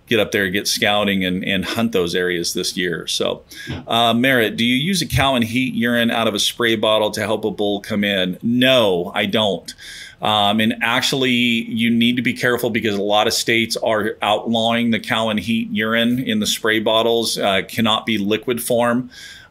[0.08, 3.08] get up there, get scouting, and, and hunt those areas this year.
[3.08, 3.44] So,
[3.88, 7.12] uh, Merritt, do you use a cow and heat urine out of a spray bottle
[7.12, 8.38] to help a bull come in?
[8.42, 9.74] No, I don't.
[10.22, 14.92] Um, and actually, you need to be careful because a lot of states are outlawing
[14.92, 19.10] the cow and heat urine in the spray bottles, uh, cannot be liquid form.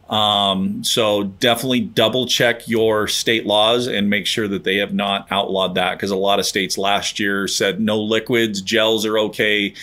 [0.09, 5.27] Um, so definitely double check your state laws and make sure that they have not
[5.31, 9.73] outlawed that because a lot of states last year said no liquids, gels are okay,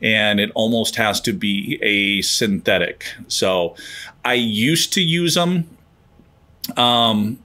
[0.00, 3.06] and it almost has to be a synthetic.
[3.26, 3.74] So
[4.24, 5.68] I used to use them,
[6.76, 7.38] um,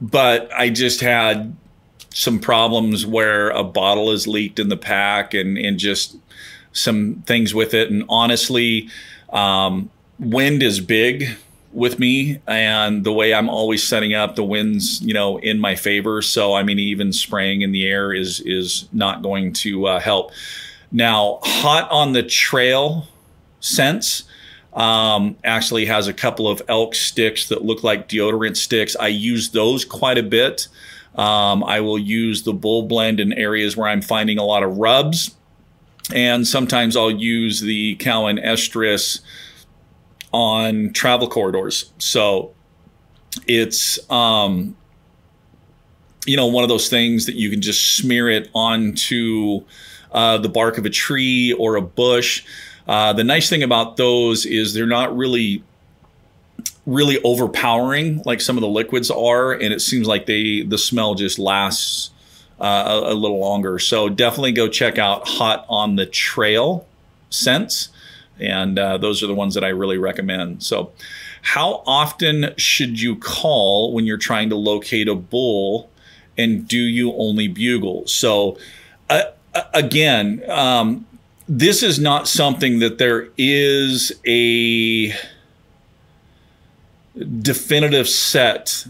[0.00, 1.56] but I just had
[2.10, 6.16] some problems where a bottle is leaked in the pack and and just
[6.72, 7.90] some things with it.
[7.90, 8.90] And honestly,
[9.30, 11.36] um, wind is big
[11.76, 15.76] with me and the way I'm always setting up the winds, you know, in my
[15.76, 16.22] favor.
[16.22, 20.32] So I mean, even spraying in the air is is not going to uh, help.
[20.90, 23.06] Now, Hot on the Trail
[23.60, 24.24] scents
[24.72, 28.96] um, actually has a couple of elk sticks that look like deodorant sticks.
[28.96, 30.68] I use those quite a bit.
[31.14, 34.78] Um, I will use the bull blend in areas where I'm finding a lot of
[34.78, 35.34] rubs.
[36.14, 39.20] And sometimes I'll use the cow in estrus
[40.32, 41.92] on travel corridors.
[41.98, 42.54] So
[43.46, 44.76] it's um,
[46.26, 49.64] you know one of those things that you can just smear it onto
[50.12, 52.44] uh, the bark of a tree or a bush.
[52.86, 55.62] Uh, the nice thing about those is they're not really
[56.86, 61.14] really overpowering like some of the liquids are, and it seems like they the smell
[61.14, 62.10] just lasts
[62.60, 63.78] uh, a, a little longer.
[63.78, 66.86] So definitely go check out Hot on the Trail
[67.28, 67.88] scents
[68.38, 70.62] and uh, those are the ones that I really recommend.
[70.62, 70.92] So,
[71.42, 75.90] how often should you call when you're trying to locate a bull,
[76.36, 78.06] and do you only bugle?
[78.06, 78.58] So,
[79.08, 79.24] uh,
[79.72, 81.06] again, um,
[81.48, 85.14] this is not something that there is a
[87.40, 88.86] definitive set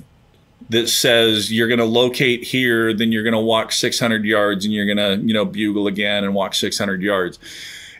[0.69, 4.75] that says you're going to locate here, then you're going to walk 600 yards, and
[4.75, 7.39] you're going to you know bugle again and walk 600 yards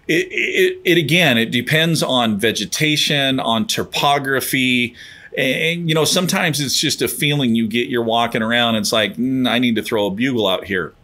[0.09, 4.95] it, it, it again, it depends on vegetation, on topography.
[5.37, 8.77] And, you know, sometimes it's just a feeling you get you're walking around.
[8.77, 10.95] it's like, mm, I need to throw a bugle out here.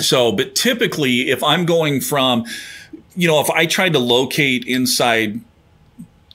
[0.00, 2.44] So, but typically, if I'm going from,
[3.16, 5.40] you know, if I tried to locate inside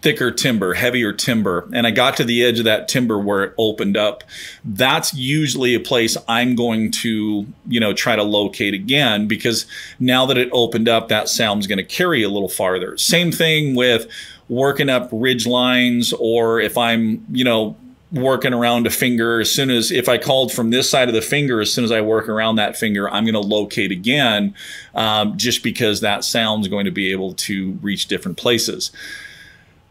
[0.03, 3.53] thicker timber, heavier timber, and I got to the edge of that timber where it
[3.57, 4.25] opened up,
[4.65, 9.65] that's usually a place I'm going to, you know, try to locate again because
[10.01, 12.97] now that it opened up, that sound's going to carry a little farther.
[12.97, 14.07] Same thing with
[14.49, 17.77] working up ridge lines or if I'm, you know,
[18.11, 21.21] working around a finger as soon as if i called from this side of the
[21.21, 24.53] finger as soon as i work around that finger i'm going to locate again
[24.93, 28.91] um, just because that sound's going to be able to reach different places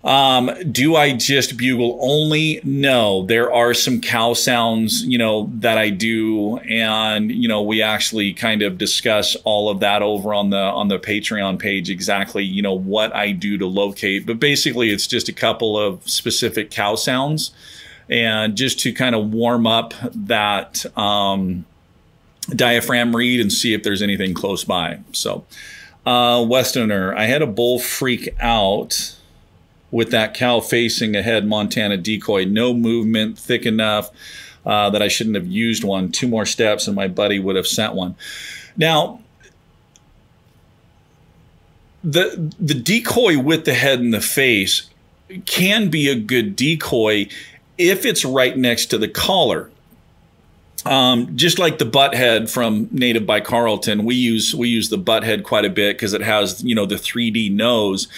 [0.05, 2.61] Um, do I just bugle only?
[2.65, 7.83] No, there are some cow sounds, you know, that I do, and you know, we
[7.83, 12.43] actually kind of discuss all of that over on the on the Patreon page exactly,
[12.43, 14.27] you know, what I do to locate.
[14.27, 17.53] But basically, it's just a couple of specific cow sounds,
[18.09, 21.65] and just to kind of warm up that um,
[22.51, 24.99] diaphragm reed and see if there's anything close by.
[25.13, 25.45] So,
[26.05, 29.17] uh, Westerner, I had a bull freak out
[29.93, 32.45] with that cow facing ahead Montana decoy.
[32.45, 34.11] No movement thick enough
[34.67, 36.11] uh, that I shouldn't have used one.
[36.11, 38.17] Two more steps and my buddy would have sent one.
[38.77, 39.21] Now,
[42.03, 44.91] the the decoy with the head and the face
[45.47, 47.29] can be a good decoy
[47.79, 49.71] if it's right next to the collar.
[50.85, 54.99] Um, just like the butt head from Native by Carlton, we use we use the
[54.99, 58.09] butt head quite a bit because it has you know the 3D nose,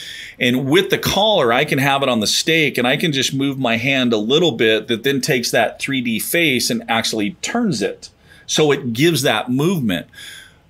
[0.40, 3.34] and with the collar, I can have it on the stake, and I can just
[3.34, 7.82] move my hand a little bit that then takes that 3D face and actually turns
[7.82, 8.08] it,
[8.46, 10.06] so it gives that movement.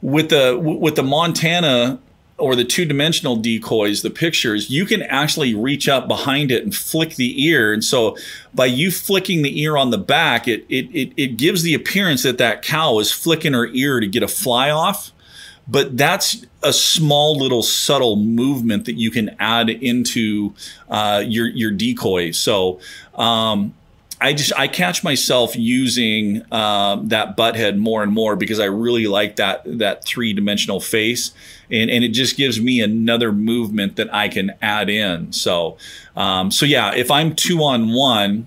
[0.03, 2.01] With the with the Montana
[2.37, 6.75] or the two dimensional decoys, the pictures, you can actually reach up behind it and
[6.75, 7.73] flick the ear.
[7.73, 8.17] And so
[8.53, 12.25] by you flicking the ear on the back, it, it, it, it gives the appearance
[12.25, 15.13] that that cow is flicking her ear to get a fly off.
[15.67, 20.55] But that's a small little subtle movement that you can add into
[20.89, 22.33] uh, your, your decoy.
[22.33, 22.81] So,
[23.15, 23.75] um,
[24.21, 28.67] I just I catch myself using um, that butt head more and more because I
[28.67, 31.33] really like that that three dimensional face,
[31.71, 35.33] and and it just gives me another movement that I can add in.
[35.33, 35.77] So,
[36.17, 38.47] um, so yeah, if I'm two on one,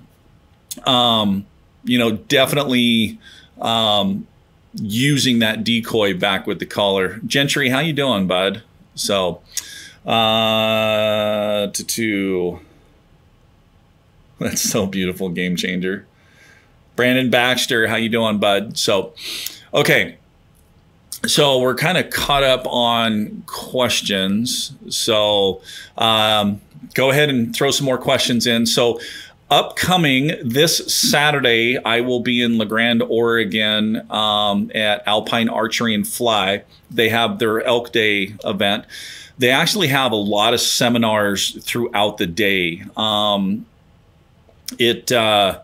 [0.86, 1.46] um,
[1.84, 3.20] you know, definitely
[3.60, 4.26] um,
[4.74, 7.20] using that decoy back with the collar.
[7.26, 8.64] Gentry, how you doing, bud?
[8.96, 9.42] So,
[10.06, 12.62] uh, to two.
[14.40, 16.06] That's so beautiful, game changer.
[16.96, 18.78] Brandon Baxter, how you doing, bud?
[18.78, 19.14] So,
[19.74, 20.18] okay.
[21.26, 24.74] So we're kind of caught up on questions.
[24.90, 25.62] So
[25.98, 26.62] um,
[26.94, 28.66] go ahead and throw some more questions in.
[28.66, 29.00] So
[29.50, 36.08] upcoming this Saturday, I will be in La Grande, Oregon um, at Alpine Archery and
[36.08, 36.64] Fly.
[36.92, 38.86] They have their Elk Day event.
[39.40, 42.84] They actually have a lot of seminars throughout the day.
[42.96, 43.66] Um,
[44.78, 45.62] it uh,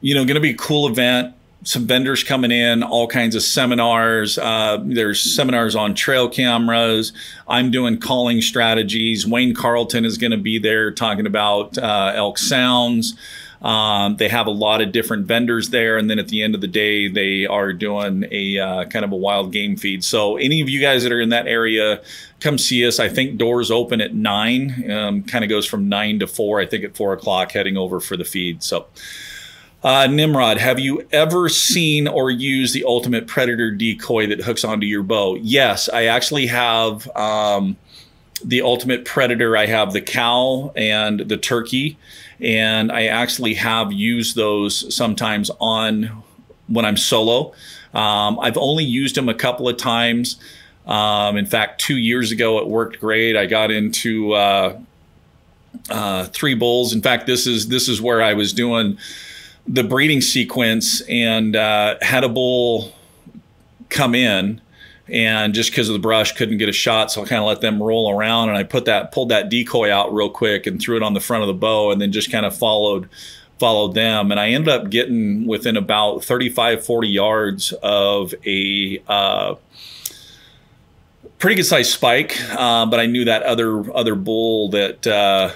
[0.00, 1.34] you know going to be a cool event.
[1.64, 7.12] Some vendors coming in all kinds of seminars uh, there's seminars on trail cameras.
[7.46, 9.26] I'm doing calling strategies.
[9.26, 13.14] Wayne carlton is going to be there talking about uh, elk sounds
[13.62, 16.60] um, they have a lot of different vendors there, and then at the end of
[16.60, 20.02] the day, they are doing a uh, kind of a wild game feed.
[20.02, 22.02] So, any of you guys that are in that area,
[22.40, 22.98] come see us.
[22.98, 24.90] I think doors open at nine.
[24.90, 26.60] Um, kind of goes from nine to four.
[26.60, 28.62] I think at four o'clock, heading over for the feed.
[28.62, 28.86] So.
[29.84, 34.86] Uh, Nimrod, have you ever seen or used the ultimate predator decoy that hooks onto
[34.86, 35.34] your bow?
[35.34, 37.76] Yes, I actually have um,
[38.44, 39.56] the ultimate predator.
[39.56, 41.98] I have the cow and the turkey
[42.42, 46.22] and I actually have used those sometimes on
[46.66, 47.52] when I'm solo.
[47.94, 50.36] Um, I've only used them a couple of times.
[50.86, 53.36] Um, in fact, two years ago, it worked great.
[53.36, 54.78] I got into uh,
[55.88, 56.92] uh, three bulls.
[56.92, 58.98] In fact, this is this is where I was doing
[59.66, 62.92] the breeding sequence and uh, had a bull
[63.88, 64.60] come in
[65.12, 67.60] and just because of the brush couldn't get a shot so i kind of let
[67.60, 70.96] them roll around and i put that pulled that decoy out real quick and threw
[70.96, 73.08] it on the front of the bow and then just kind of followed
[73.58, 79.54] followed them and i ended up getting within about 35 40 yards of a uh,
[81.38, 85.52] pretty good sized spike uh, but i knew that other other bull that uh,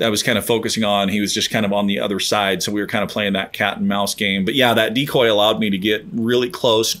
[0.00, 1.08] I was kind of focusing on.
[1.08, 2.62] He was just kind of on the other side.
[2.62, 4.44] So we were kind of playing that cat and mouse game.
[4.44, 7.00] But yeah, that decoy allowed me to get really close,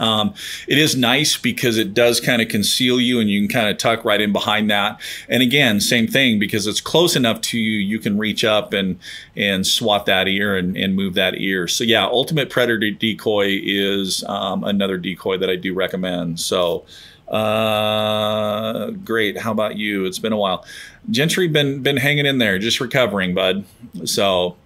[0.00, 0.34] um,
[0.68, 3.78] it is nice because it does kind of conceal you and you can kind of
[3.78, 5.00] tuck right in behind that.
[5.28, 8.98] And again, same thing because it's close enough to you, you can reach up and
[9.34, 11.68] and swat that ear and, and move that ear.
[11.68, 16.40] So yeah, Ultimate Predator Decoy is um, another decoy that I do recommend.
[16.40, 16.84] So
[17.28, 19.38] uh, great.
[19.38, 20.04] How about you?
[20.04, 20.64] It's been a while.
[21.10, 23.64] Gentry been been hanging in there, just recovering, bud.
[24.04, 24.56] So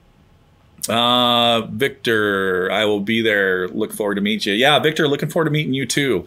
[0.90, 3.68] uh, Victor, I will be there.
[3.68, 4.52] Look forward to meet you.
[4.52, 6.26] Yeah, Victor, looking forward to meeting you too.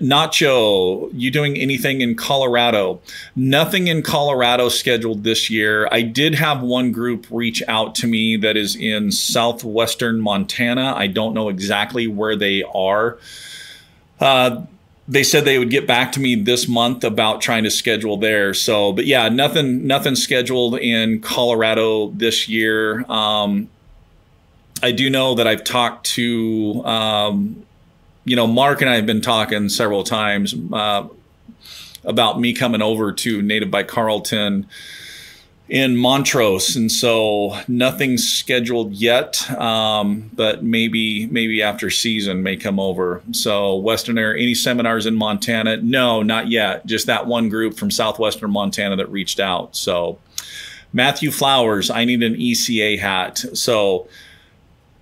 [0.00, 3.00] Nacho, you doing anything in Colorado?
[3.34, 5.88] Nothing in Colorado scheduled this year.
[5.90, 10.94] I did have one group reach out to me that is in southwestern Montana.
[10.96, 13.18] I don't know exactly where they are.
[14.20, 14.62] Uh,
[15.08, 18.52] they said they would get back to me this month about trying to schedule there.
[18.54, 23.04] So, but yeah, nothing, nothing scheduled in Colorado this year.
[23.10, 23.68] Um,
[24.82, 27.64] I do know that I've talked to, um,
[28.24, 31.08] you know, Mark and I have been talking several times uh,
[32.04, 34.66] about me coming over to Native by Carlton
[35.68, 39.50] in Montrose, and so nothing's scheduled yet.
[39.50, 43.22] Um, but maybe maybe after season may come over.
[43.32, 45.78] So Westerner, any seminars in Montana?
[45.78, 46.86] No, not yet.
[46.86, 49.76] Just that one group from southwestern Montana that reached out.
[49.76, 50.18] So
[50.92, 53.44] Matthew Flowers, I need an ECA hat.
[53.52, 54.08] So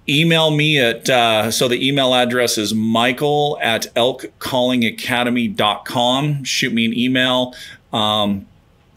[0.08, 6.96] email me at uh, so the email address is michael at elkcallingacademy.com shoot me an
[6.96, 7.54] email.
[7.92, 8.46] Um,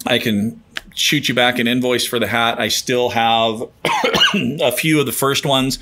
[0.05, 0.61] i can
[0.95, 2.59] shoot you back an invoice for the hat.
[2.59, 3.63] I still have
[4.33, 5.77] a few of the first ones.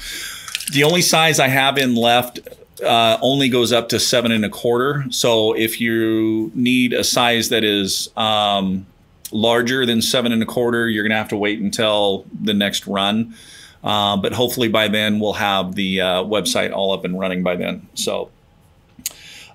[0.74, 2.40] The only size i have in left
[2.84, 5.06] uh, only goes up to seven and a quarter.
[5.10, 8.86] So if you need a size that is um,
[9.32, 12.88] larger than seven and a quarter you're going to have to wait until the next
[12.88, 13.36] run
[13.88, 17.56] uh, but hopefully by then we'll have the uh, website all up and running by
[17.56, 17.88] then.
[17.94, 18.30] So,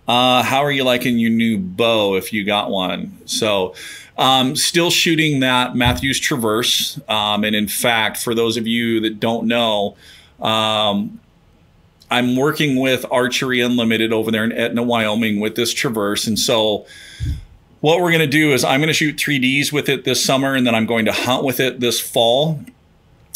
[0.09, 3.15] uh, how are you liking your new bow if you got one?
[3.27, 3.75] So,
[4.17, 6.99] um, still shooting that Mathews Traverse.
[7.11, 9.97] Um, and in fact, for those of you that don't know,
[10.41, 11.21] um,
[12.11, 16.27] I'm working with Archery Unlimited over there in Etna, Wyoming with this Traverse.
[16.27, 16.87] And so,
[17.81, 20.55] what we're going to do is I'm going to shoot 3Ds with it this summer,
[20.55, 22.65] and then I'm going to hunt with it this fall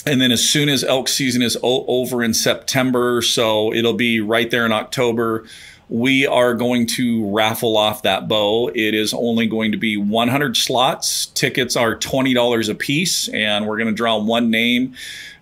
[0.07, 4.21] and then as soon as elk season is o- over in September, so it'll be
[4.21, 5.45] right there in October,
[5.89, 8.69] we are going to raffle off that bow.
[8.69, 11.27] It is only going to be 100 slots.
[11.27, 14.95] Tickets are $20 a piece, and we're going to draw one name.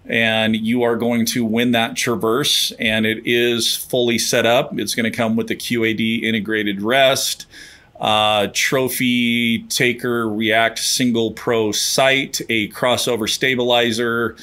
[0.07, 4.79] And you are going to win that Traverse, and it is fully set up.
[4.79, 7.47] It's going to come with the QAD integrated rest,
[8.01, 14.37] uh, trophy taker react single pro sight a crossover stabilizer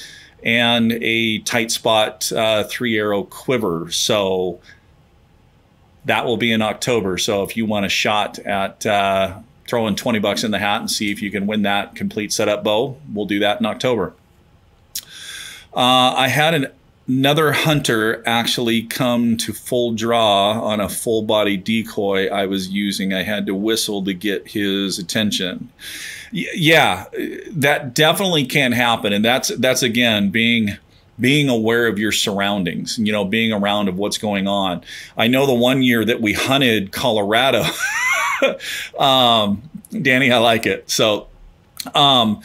[0.44, 3.92] and a tight spot uh, three arrow quiver.
[3.92, 4.60] So
[6.06, 7.18] that will be in october.
[7.18, 10.90] So if you want a shot at uh, throwing 20 bucks in the hat and
[10.90, 14.14] see if you can win that complete setup bow we'll do that in october.
[15.74, 16.68] Uh, i had an
[17.12, 23.14] another hunter actually come to full draw on a full body decoy I was using.
[23.14, 25.70] I had to whistle to get his attention.
[26.32, 27.06] Y- yeah,
[27.52, 30.78] that definitely can happen, and that's that's again being
[31.20, 32.98] being aware of your surroundings.
[32.98, 34.82] You know, being around of what's going on.
[35.18, 37.66] I know the one year that we hunted Colorado.
[39.00, 40.90] um, Danny, I like it.
[40.90, 41.28] So.
[41.96, 42.44] Um,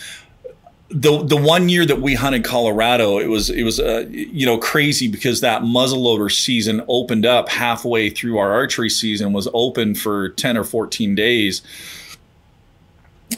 [0.98, 4.56] the the one year that we hunted Colorado, it was it was uh, you know
[4.56, 10.30] crazy because that muzzleloader season opened up halfway through our archery season was open for
[10.30, 11.60] ten or fourteen days,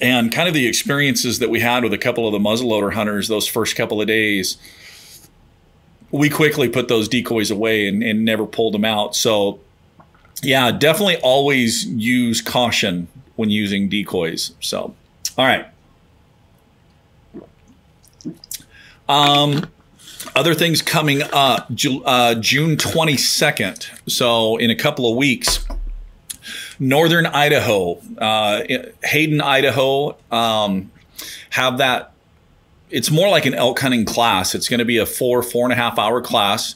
[0.00, 3.26] and kind of the experiences that we had with a couple of the muzzleloader hunters
[3.26, 4.56] those first couple of days,
[6.12, 9.16] we quickly put those decoys away and, and never pulled them out.
[9.16, 9.58] So,
[10.44, 14.52] yeah, definitely always use caution when using decoys.
[14.60, 14.94] So,
[15.36, 15.66] all right.
[19.08, 19.66] Um,
[20.36, 21.70] other things coming up
[22.04, 24.10] uh, June 22nd.
[24.10, 25.66] So, in a couple of weeks,
[26.78, 28.62] Northern Idaho, uh,
[29.04, 30.90] Hayden, Idaho, um,
[31.50, 32.12] have that.
[32.90, 34.54] It's more like an elk hunting class.
[34.54, 36.74] It's going to be a four, four and a half hour class.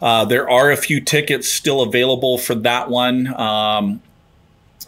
[0.00, 3.34] Uh, there are a few tickets still available for that one.
[3.34, 4.00] Um,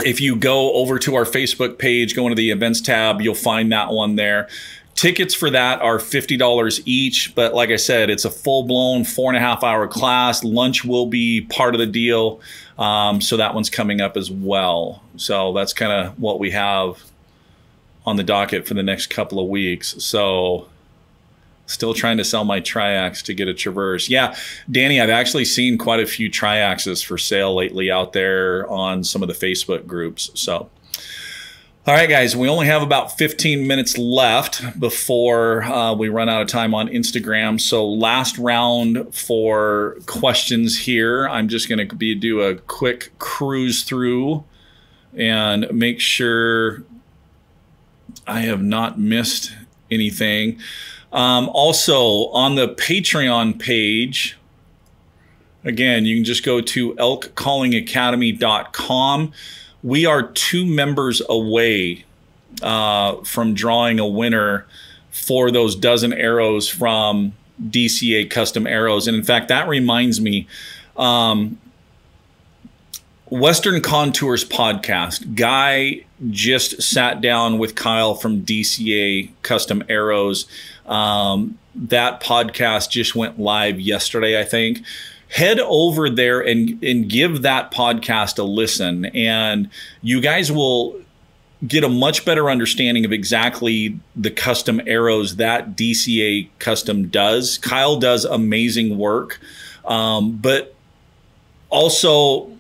[0.05, 3.73] if you go over to our Facebook page, go into the events tab, you'll find
[3.73, 4.49] that one there.
[4.97, 9.31] Tickets for that are $50 each, but like I said, it's a full blown four
[9.31, 10.43] and a half hour class.
[10.43, 12.41] Lunch will be part of the deal.
[12.79, 15.03] Um, so that one's coming up as well.
[15.17, 17.05] So that's kind of what we have
[18.07, 20.03] on the docket for the next couple of weeks.
[20.03, 20.67] So
[21.67, 24.09] still trying to sell my triax to get a traverse.
[24.09, 24.37] Yeah,
[24.71, 29.23] Danny, I've actually seen quite a few triaxes for sale lately out there on some
[29.23, 30.31] of the Facebook groups.
[30.35, 30.71] So
[31.87, 36.43] all right, guys, we only have about 15 minutes left before uh, we run out
[36.43, 37.61] of time on Instagram.
[37.61, 41.29] So, last round for questions here.
[41.29, 44.43] I'm just going to be do a quick cruise through
[45.17, 46.83] and make sure
[48.27, 49.55] I have not missed
[49.89, 50.59] anything.
[51.13, 54.37] Um, also, on the Patreon page,
[55.63, 59.33] again, you can just go to elkcallingacademy.com
[59.87, 62.05] we are two members away
[62.61, 64.67] uh, from drawing a winner
[65.13, 67.33] for those dozen arrows from
[67.63, 69.07] DCA Custom Arrows.
[69.07, 70.49] And in fact, that reminds me,
[70.97, 71.61] um,
[73.27, 75.37] Western Contours podcast.
[75.37, 80.47] Guy just sat down with Kyle from DCA Custom Arrows.
[80.87, 84.83] Um, that podcast just went live yesterday, I think.
[85.29, 89.71] Head over there and and give that podcast a listen, and
[90.03, 91.01] you guys will
[91.67, 97.59] get a much better understanding of exactly the custom arrows that DCA Custom does.
[97.59, 99.41] Kyle does amazing work,
[99.85, 100.75] um, but
[101.71, 102.51] also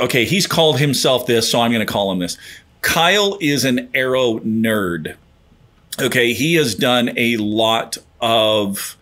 [0.00, 2.36] okay, he's called himself this, so I'm going to call him this.
[2.82, 5.16] Kyle is an arrow nerd.
[6.00, 8.96] Okay, he has done a lot of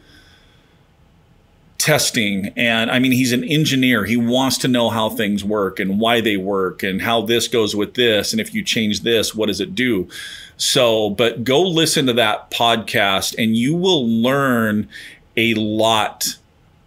[1.83, 4.05] testing and I mean he's an engineer.
[4.05, 7.74] He wants to know how things work and why they work and how this goes
[7.74, 10.09] with this and if you change this, what does it do?
[10.57, 14.89] So, but go listen to that podcast and you will learn
[15.37, 16.37] a lot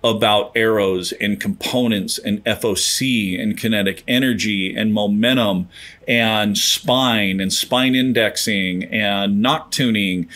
[0.01, 5.67] about arrows and components and FOC and kinetic energy and momentum
[6.07, 10.29] and spine and spine indexing and nock tuning.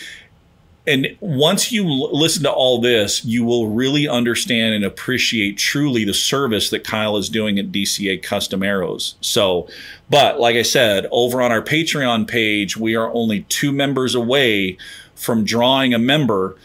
[0.90, 6.04] And once you l- listen to all this, you will really understand and appreciate truly
[6.04, 9.14] the service that Kyle is doing at DCA Custom Arrows.
[9.20, 9.68] So,
[10.08, 14.76] but like I said, over on our Patreon page, we are only two members away
[15.14, 16.56] from drawing a member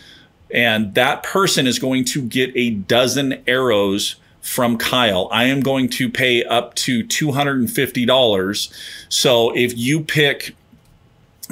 [0.51, 5.27] and that person is going to get a dozen arrows from Kyle.
[5.31, 8.83] I am going to pay up to $250.
[9.09, 10.55] So if you pick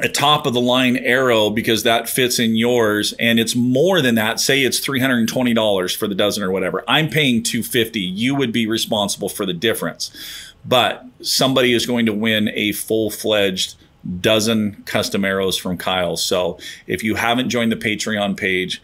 [0.01, 4.15] a top of the line arrow because that fits in yours and it's more than
[4.15, 4.39] that.
[4.39, 6.83] Say it's $320 for the dozen or whatever.
[6.87, 10.11] I'm paying 250 you would be responsible for the difference.
[10.65, 13.75] But somebody is going to win a full-fledged
[14.19, 16.17] dozen custom arrows from Kyle.
[16.17, 18.81] So if you haven't joined the Patreon page,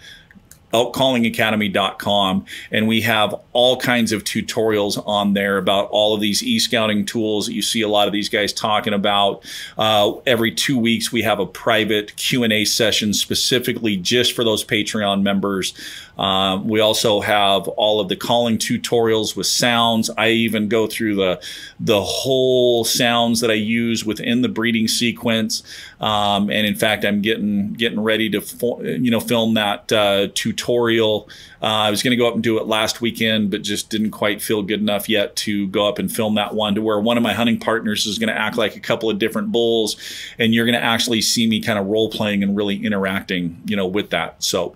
[0.74, 7.05] elkcallingacademy.com and we have all kinds of tutorials on there about all of these e-scouting
[7.05, 9.43] tools that you see a lot of these guys talking about
[9.78, 15.22] uh, every two weeks we have a private q&a session specifically just for those patreon
[15.22, 15.74] members
[16.20, 20.09] um, we also have all of the calling tutorials with sounds.
[20.17, 21.41] I even go through the
[21.80, 25.63] the whole sounds that I use within the breeding sequence.
[26.01, 30.28] Um, and in fact, I'm getting getting ready to fo- you know film that uh,
[30.34, 30.59] tutorial.
[30.68, 34.12] Uh, I was going to go up and do it last weekend, but just didn't
[34.12, 36.76] quite feel good enough yet to go up and film that one.
[36.76, 39.20] To where one of my hunting partners is going to act like a couple of
[39.20, 39.95] different bulls,
[40.38, 43.76] and you're going to actually see me kind of role playing and really interacting, you
[43.76, 44.41] know, with that.
[44.43, 44.76] So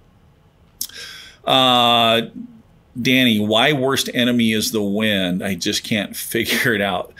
[1.45, 2.21] uh,
[2.99, 5.43] Danny, why worst enemy is the wind?
[5.43, 7.13] I just can't figure it out.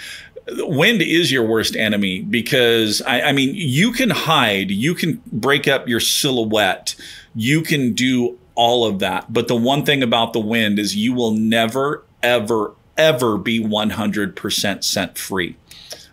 [0.58, 5.70] Wind is your worst enemy because I, I mean you can hide, you can break
[5.70, 6.96] up your silhouette,
[7.34, 9.32] you can do all of that.
[9.32, 14.84] But the one thing about the wind is you will never, ever, ever be 100%
[14.84, 15.56] scent free.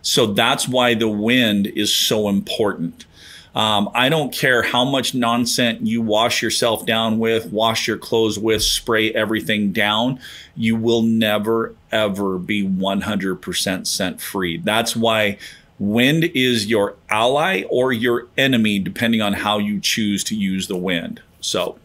[0.01, 3.05] So that's why the wind is so important.
[3.53, 8.39] Um, I don't care how much nonsense you wash yourself down with, wash your clothes
[8.39, 10.19] with, spray everything down.
[10.55, 14.57] You will never, ever be 100% scent free.
[14.57, 15.37] That's why
[15.79, 20.77] wind is your ally or your enemy, depending on how you choose to use the
[20.77, 21.21] wind.
[21.41, 21.77] So,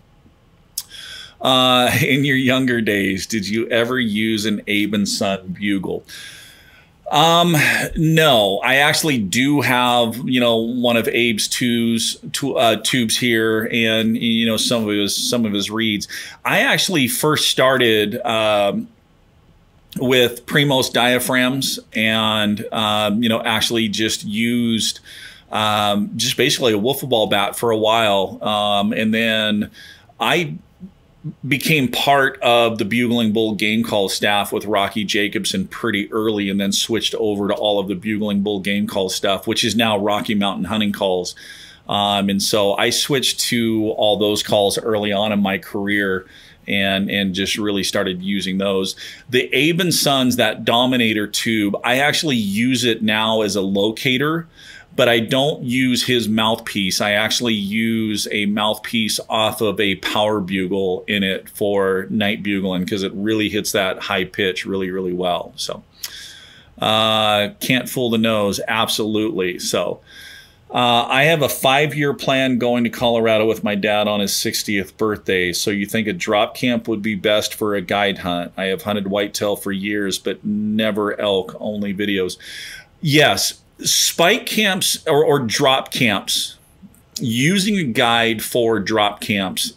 [1.41, 6.05] uh, in your younger days, did you ever use an Abe and Son bugle?
[7.11, 7.57] Um,
[7.97, 14.17] no, I actually do have, you know, one of Abe's tubes, uh, tubes here and,
[14.17, 16.09] you know, some of his, some of his reeds.
[16.45, 18.89] I actually first started, um,
[19.99, 24.99] with Primos diaphragms and, um, you know, actually just used,
[25.53, 28.43] um, just basically a wiffle ball bat for a while.
[28.43, 29.71] Um, and then
[30.19, 30.57] I
[31.47, 36.61] became part of the Bugling Bull game call staff with Rocky Jacobsen pretty early and
[36.61, 39.99] then switched over to all of the Bugling Bull game call stuff, which is now
[39.99, 41.35] Rocky Mountain Hunting Calls.
[41.89, 46.27] Um, and so I switched to all those calls early on in my career
[46.69, 48.97] and and just really started using those.
[49.31, 54.49] The Abe and Sons, that Dominator tube, I actually use it now as a locator
[54.97, 57.03] but I don't use his mouthpiece.
[57.03, 62.85] I actually use a mouthpiece off of a power bugle in it for night bugling
[62.85, 65.53] because it really hits that high pitch really, really well.
[65.57, 65.85] So,
[66.81, 68.59] uh, can't fool the nose.
[68.67, 69.59] Absolutely.
[69.59, 70.01] So,
[70.71, 74.33] uh, I have a five year plan going to Colorado with my dad on his
[74.33, 75.53] 60th birthday.
[75.53, 78.53] So, you think a drop camp would be best for a guide hunt?
[78.57, 82.39] I have hunted whitetail for years, but never elk, only videos.
[83.03, 86.57] Yes, spike camps or, or drop camps,
[87.21, 89.75] using a guide for drop camps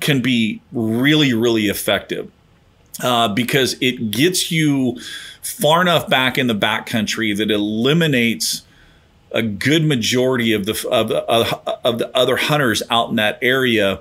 [0.00, 2.30] can be really, really effective.
[3.00, 4.98] uh, because it gets you
[5.42, 8.62] far enough back in the backcountry that eliminates
[9.32, 11.16] a good majority of the of the,
[11.84, 14.00] of the other hunters out in that area.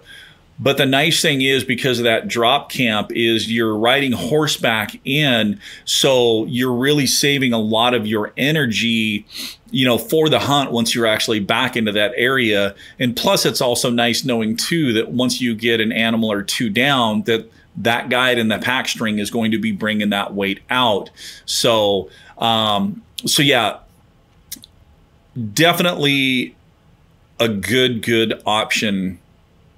[0.62, 5.60] But the nice thing is because of that drop camp is you're riding horseback in,
[5.86, 9.26] so you're really saving a lot of your energy,
[9.72, 12.76] you know, for the hunt once you're actually back into that area.
[13.00, 16.70] And plus, it's also nice knowing too that once you get an animal or two
[16.70, 20.60] down, that that guide in the pack string is going to be bringing that weight
[20.70, 21.10] out.
[21.46, 23.80] So, um, so yeah,
[25.54, 26.56] definitely
[27.40, 29.18] a good, good option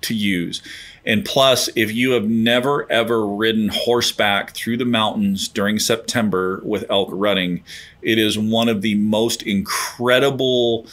[0.03, 0.61] to use.
[1.05, 6.85] And plus, if you have never ever ridden horseback through the mountains during September with
[6.89, 7.63] elk rutting,
[8.01, 10.87] it is one of the most incredible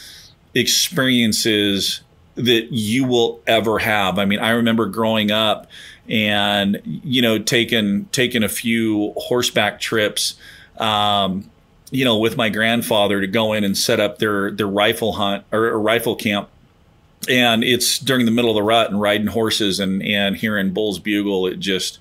[0.55, 2.01] experiences
[2.35, 4.19] that you will ever have.
[4.19, 5.69] I mean, I remember growing up
[6.11, 10.35] and you know taking taking a few horseback trips
[10.79, 11.49] um,
[11.91, 15.45] you know with my grandfather to go in and set up their their rifle hunt
[15.53, 16.49] or, or rifle camp
[17.29, 20.99] and it's during the middle of the rut and riding horses and and hearing bulls
[20.99, 21.99] bugle it just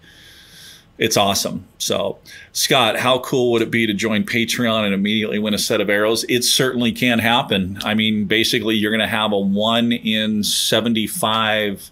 [0.97, 2.17] it's awesome so
[2.53, 5.89] scott how cool would it be to join patreon and immediately win a set of
[5.89, 10.43] arrows it certainly can happen i mean basically you're going to have a 1 in
[10.43, 11.91] 75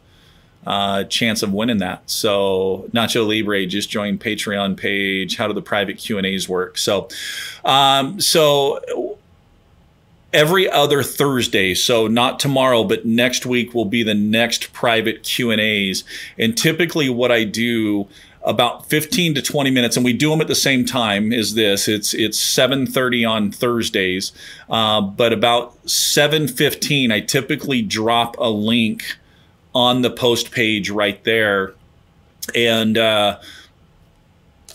[0.66, 2.02] uh, chance of winning that.
[2.10, 5.38] So Nacho Libre just joined Patreon page.
[5.38, 6.78] How do the private Q and A's work?
[6.78, 7.08] So,
[7.64, 9.18] um, so
[10.34, 15.52] every other Thursday, so not tomorrow, but next week will be the next private Q
[15.52, 16.04] and A's.
[16.38, 18.08] And typically, what I do
[18.44, 21.90] about 15 to 20 minutes and we do them at the same time is this
[21.90, 24.32] it's it's 7.30 on thursdays
[24.70, 29.18] uh, but about 7.15 i typically drop a link
[29.78, 31.76] on the post page right there.
[32.56, 33.40] And uh,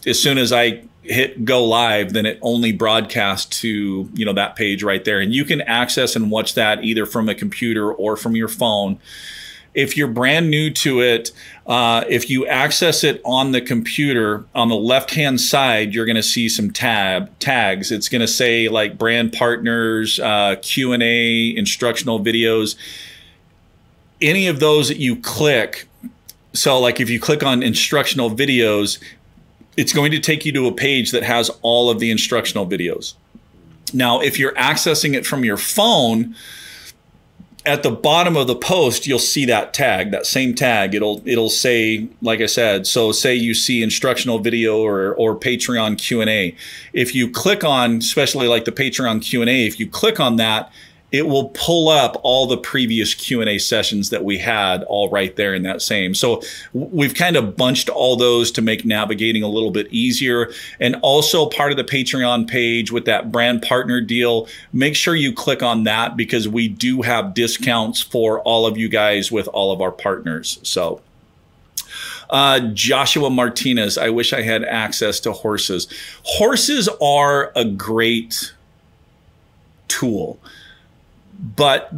[0.07, 4.57] as soon as I hit go live, then it only broadcasts to you know that
[4.57, 8.17] page right there, and you can access and watch that either from a computer or
[8.17, 8.99] from your phone.
[9.75, 11.31] If you're brand new to it,
[11.67, 16.17] uh, if you access it on the computer, on the left hand side, you're going
[16.17, 17.91] to see some tab tags.
[17.91, 22.77] It's going to say like brand partners, uh, Q and A, instructional videos
[24.23, 25.87] any of those that you click,
[26.53, 28.99] so like if you click on instructional videos,
[29.77, 33.15] it's going to take you to a page that has all of the instructional videos.
[33.95, 36.35] Now, if you're accessing it from your phone,
[37.65, 41.49] at the bottom of the post you'll see that tag that same tag it'll it'll
[41.49, 46.57] say like i said so say you see instructional video or or patreon q&a
[46.93, 50.73] if you click on especially like the patreon q&a if you click on that
[51.13, 55.55] it will pull up all the previous q&a sessions that we had all right there
[55.55, 56.15] in that same.
[56.15, 56.43] So
[56.73, 60.51] we've kind of bunched all those to make navigating a little bit easier.
[60.81, 65.33] And also part of the patreon page with that brand partner deal make sure you
[65.35, 69.71] click on that because we do have discounts for all of you guys with all
[69.71, 70.59] of our partners.
[70.63, 71.03] So
[72.31, 75.87] uh, Joshua Martinez, I wish I had access to horses.
[76.25, 78.55] Horses are a great
[79.89, 80.41] tool
[81.43, 81.93] but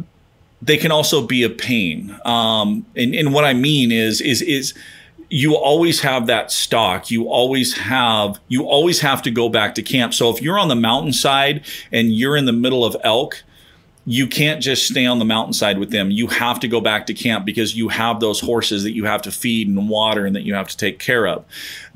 [0.61, 2.19] they can also be a pain.
[2.25, 4.73] Um, and, and what I mean is, is, is
[5.29, 7.11] you always have that stock.
[7.11, 10.13] You always have, you always have to go back to camp.
[10.13, 13.43] So if you're on the mountainside and you're in the middle of elk,
[14.07, 16.11] you can't just stay on the mountainside with them.
[16.11, 19.23] You have to go back to camp because you have those horses that you have
[19.23, 21.43] to feed and water and that you have to take care of.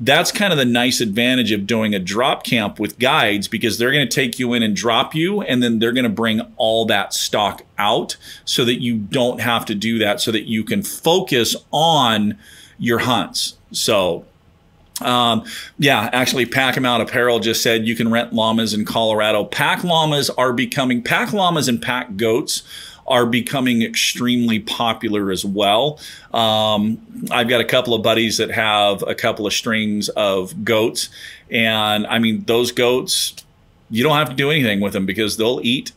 [0.00, 3.92] That's kind of the nice advantage of doing a drop camp with guides because they're
[3.92, 6.84] going to take you in and drop you, and then they're going to bring all
[6.86, 10.82] that stock out so that you don't have to do that, so that you can
[10.82, 12.36] focus on
[12.76, 13.56] your hunts.
[13.70, 14.26] So
[15.00, 15.44] um,
[15.78, 19.44] yeah, actually, Pack 'em Out Apparel just said you can rent llamas in Colorado.
[19.44, 22.62] Pack llamas are becoming pack llamas and pack goats
[23.06, 25.98] are becoming extremely popular as well.
[26.32, 26.98] Um,
[27.30, 31.08] I've got a couple of buddies that have a couple of strings of goats,
[31.50, 33.34] and I mean those goats,
[33.90, 35.92] you don't have to do anything with them because they'll eat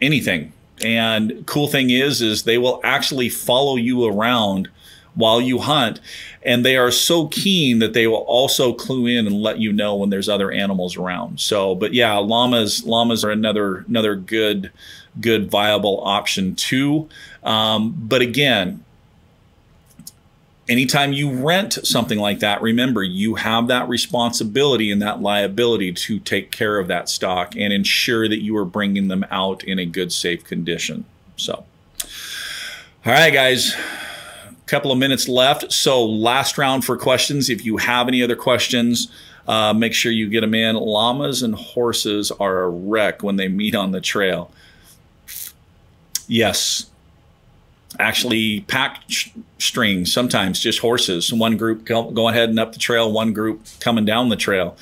[0.00, 0.52] anything.
[0.84, 4.68] And cool thing is, is they will actually follow you around
[5.16, 6.00] while you hunt.
[6.42, 9.96] And they are so keen that they will also clue in and let you know
[9.96, 11.40] when there's other animals around.
[11.40, 14.70] So, but yeah, llamas llamas are another another good
[15.20, 17.08] good viable option too.
[17.42, 18.84] Um, but again,
[20.68, 26.18] anytime you rent something like that, remember you have that responsibility and that liability to
[26.18, 29.86] take care of that stock and ensure that you are bringing them out in a
[29.86, 31.04] good, safe condition.
[31.36, 31.64] So,
[33.04, 33.74] all right, guys,
[34.66, 35.72] couple of minutes left.
[35.72, 37.48] So, last round for questions.
[37.48, 39.08] If you have any other questions,
[39.46, 40.76] uh, make sure you get them in.
[40.76, 44.50] Llamas and horses are a wreck when they meet on the trail.
[46.26, 46.86] Yes.
[47.98, 51.32] Actually, pack sh- strings, sometimes just horses.
[51.32, 54.76] One group go- going and up the trail, one group coming down the trail.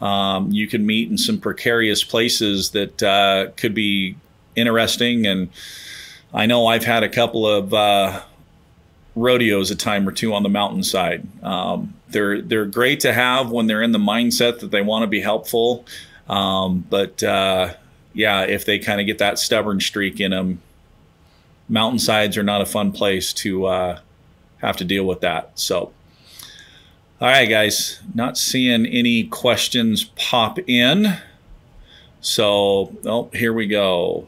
[0.00, 4.16] Um, you can meet in some precarious places that uh, could be
[4.54, 5.26] interesting.
[5.26, 5.48] And
[6.34, 8.20] I know I've had a couple of uh,
[9.14, 11.26] rodeos a time or two on the mountainside.
[11.42, 15.06] Um, they're they're great to have when they're in the mindset that they want to
[15.06, 15.84] be helpful.
[16.28, 17.74] Um, but uh,
[18.14, 20.62] yeah, if they kind of get that stubborn streak in them,
[21.68, 23.98] mountainsides are not a fun place to uh,
[24.58, 25.58] have to deal with that.
[25.58, 25.92] So.
[27.20, 31.18] All right, guys, not seeing any questions pop in.
[32.20, 34.26] So, oh, here we go.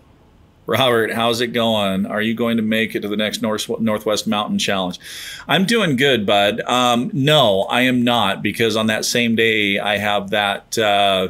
[0.67, 2.07] Robert, how's it going?
[2.07, 4.99] Are you going to make it to the next North, Northwest Mountain Challenge?
[5.47, 6.61] I'm doing good, bud.
[6.63, 11.29] Um, no, I am not because on that same day I have that uh,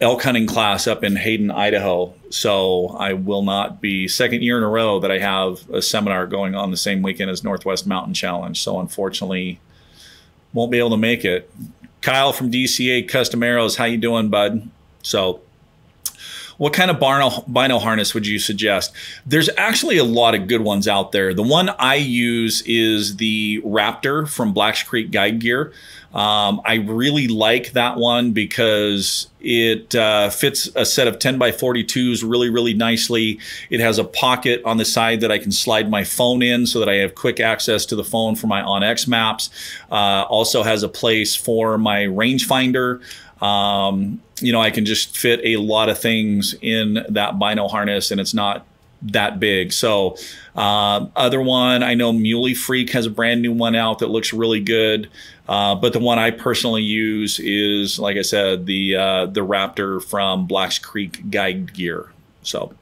[0.00, 2.12] elk hunting class up in Hayden, Idaho.
[2.30, 6.26] So I will not be second year in a row that I have a seminar
[6.26, 8.60] going on the same weekend as Northwest Mountain Challenge.
[8.60, 9.60] So unfortunately,
[10.52, 11.50] won't be able to make it.
[12.02, 14.68] Kyle from DCA Custom Arrows, how you doing, bud?
[15.02, 15.40] So
[16.56, 18.92] what kind of bino, bino harness would you suggest?
[19.26, 21.34] There's actually a lot of good ones out there.
[21.34, 25.72] The one I use is the Raptor from Blacks Creek Guide Gear.
[26.14, 31.50] Um, I really like that one because it uh, fits a set of 10 by
[31.50, 33.40] 42s really, really nicely.
[33.68, 36.78] It has a pocket on the side that I can slide my phone in so
[36.78, 39.50] that I have quick access to the phone for my onX maps.
[39.90, 43.02] Uh, also has a place for my rangefinder.
[43.42, 48.10] Um, you know, I can just fit a lot of things in that bino harness
[48.10, 48.66] and it's not
[49.02, 49.72] that big.
[49.72, 50.16] So,
[50.56, 54.32] uh, other one, I know Muley Freak has a brand new one out that looks
[54.32, 55.10] really good.
[55.48, 60.02] Uh, but the one I personally use is, like I said, the uh, the Raptor
[60.02, 62.10] from Blacks Creek Guide Gear.
[62.42, 62.74] So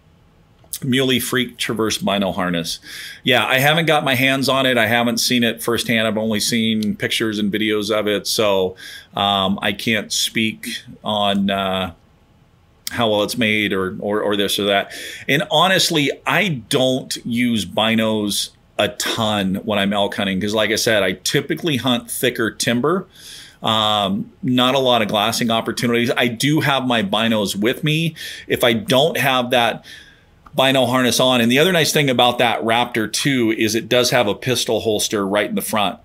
[0.84, 2.78] Muley Freak Traverse Bino Harness.
[3.22, 4.78] Yeah, I haven't got my hands on it.
[4.78, 6.06] I haven't seen it firsthand.
[6.06, 8.76] I've only seen pictures and videos of it, so
[9.14, 10.68] um, I can't speak
[11.04, 11.92] on uh,
[12.90, 14.92] how well it's made or, or or this or that.
[15.28, 20.76] And honestly, I don't use binos a ton when I'm elk hunting because, like I
[20.76, 23.06] said, I typically hunt thicker timber.
[23.62, 26.10] Um, not a lot of glassing opportunities.
[26.16, 28.16] I do have my binos with me.
[28.48, 29.84] If I don't have that
[30.54, 31.40] bino harness on.
[31.40, 34.80] And the other nice thing about that Raptor too is it does have a pistol
[34.80, 35.98] holster right in the front.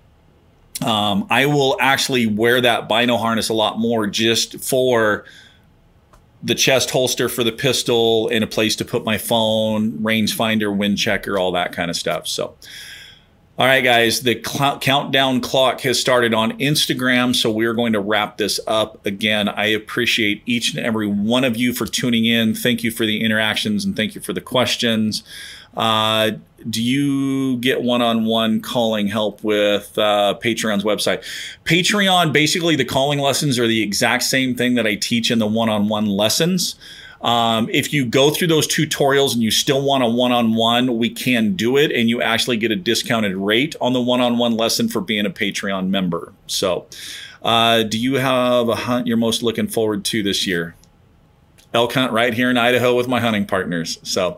[0.84, 5.24] Um, I will actually wear that bino harness a lot more just for
[6.42, 10.96] the chest holster for the pistol and a place to put my phone, rangefinder, wind
[10.96, 12.28] checker, all that kind of stuff.
[12.28, 12.54] So
[13.58, 17.98] all right, guys, the cl- countdown clock has started on Instagram, so we're going to
[17.98, 19.04] wrap this up.
[19.04, 22.54] Again, I appreciate each and every one of you for tuning in.
[22.54, 25.24] Thank you for the interactions and thank you for the questions.
[25.76, 26.32] Uh,
[26.70, 31.24] do you get one-on-one calling help with uh, Patreon's website?
[31.64, 35.46] Patreon, basically, the calling lessons are the exact same thing that I teach in the
[35.48, 36.76] one-on-one lessons.
[37.20, 40.98] Um, if you go through those tutorials and you still want a one on one,
[40.98, 41.90] we can do it.
[41.92, 45.26] And you actually get a discounted rate on the one on one lesson for being
[45.26, 46.32] a Patreon member.
[46.46, 46.86] So,
[47.42, 50.74] uh, do you have a hunt you're most looking forward to this year?
[51.78, 54.00] Elk hunt right here in Idaho with my hunting partners.
[54.02, 54.36] So,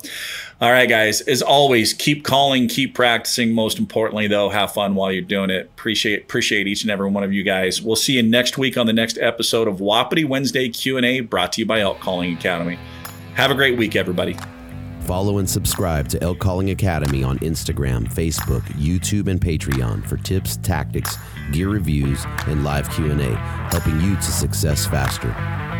[0.61, 1.22] all right, guys.
[1.22, 3.55] As always, keep calling, keep practicing.
[3.55, 5.70] Most importantly, though, have fun while you're doing it.
[5.74, 7.80] Appreciate appreciate each and every one of you guys.
[7.80, 11.20] We'll see you next week on the next episode of Wapiti Wednesday Q and A,
[11.20, 12.78] brought to you by Elk Calling Academy.
[13.36, 14.36] Have a great week, everybody.
[15.01, 20.59] Follow and subscribe to Elk Calling Academy on Instagram, Facebook, YouTube, and Patreon for tips,
[20.59, 21.16] tactics,
[21.53, 23.34] gear reviews, and live Q&A,
[23.70, 25.80] helping you to success faster.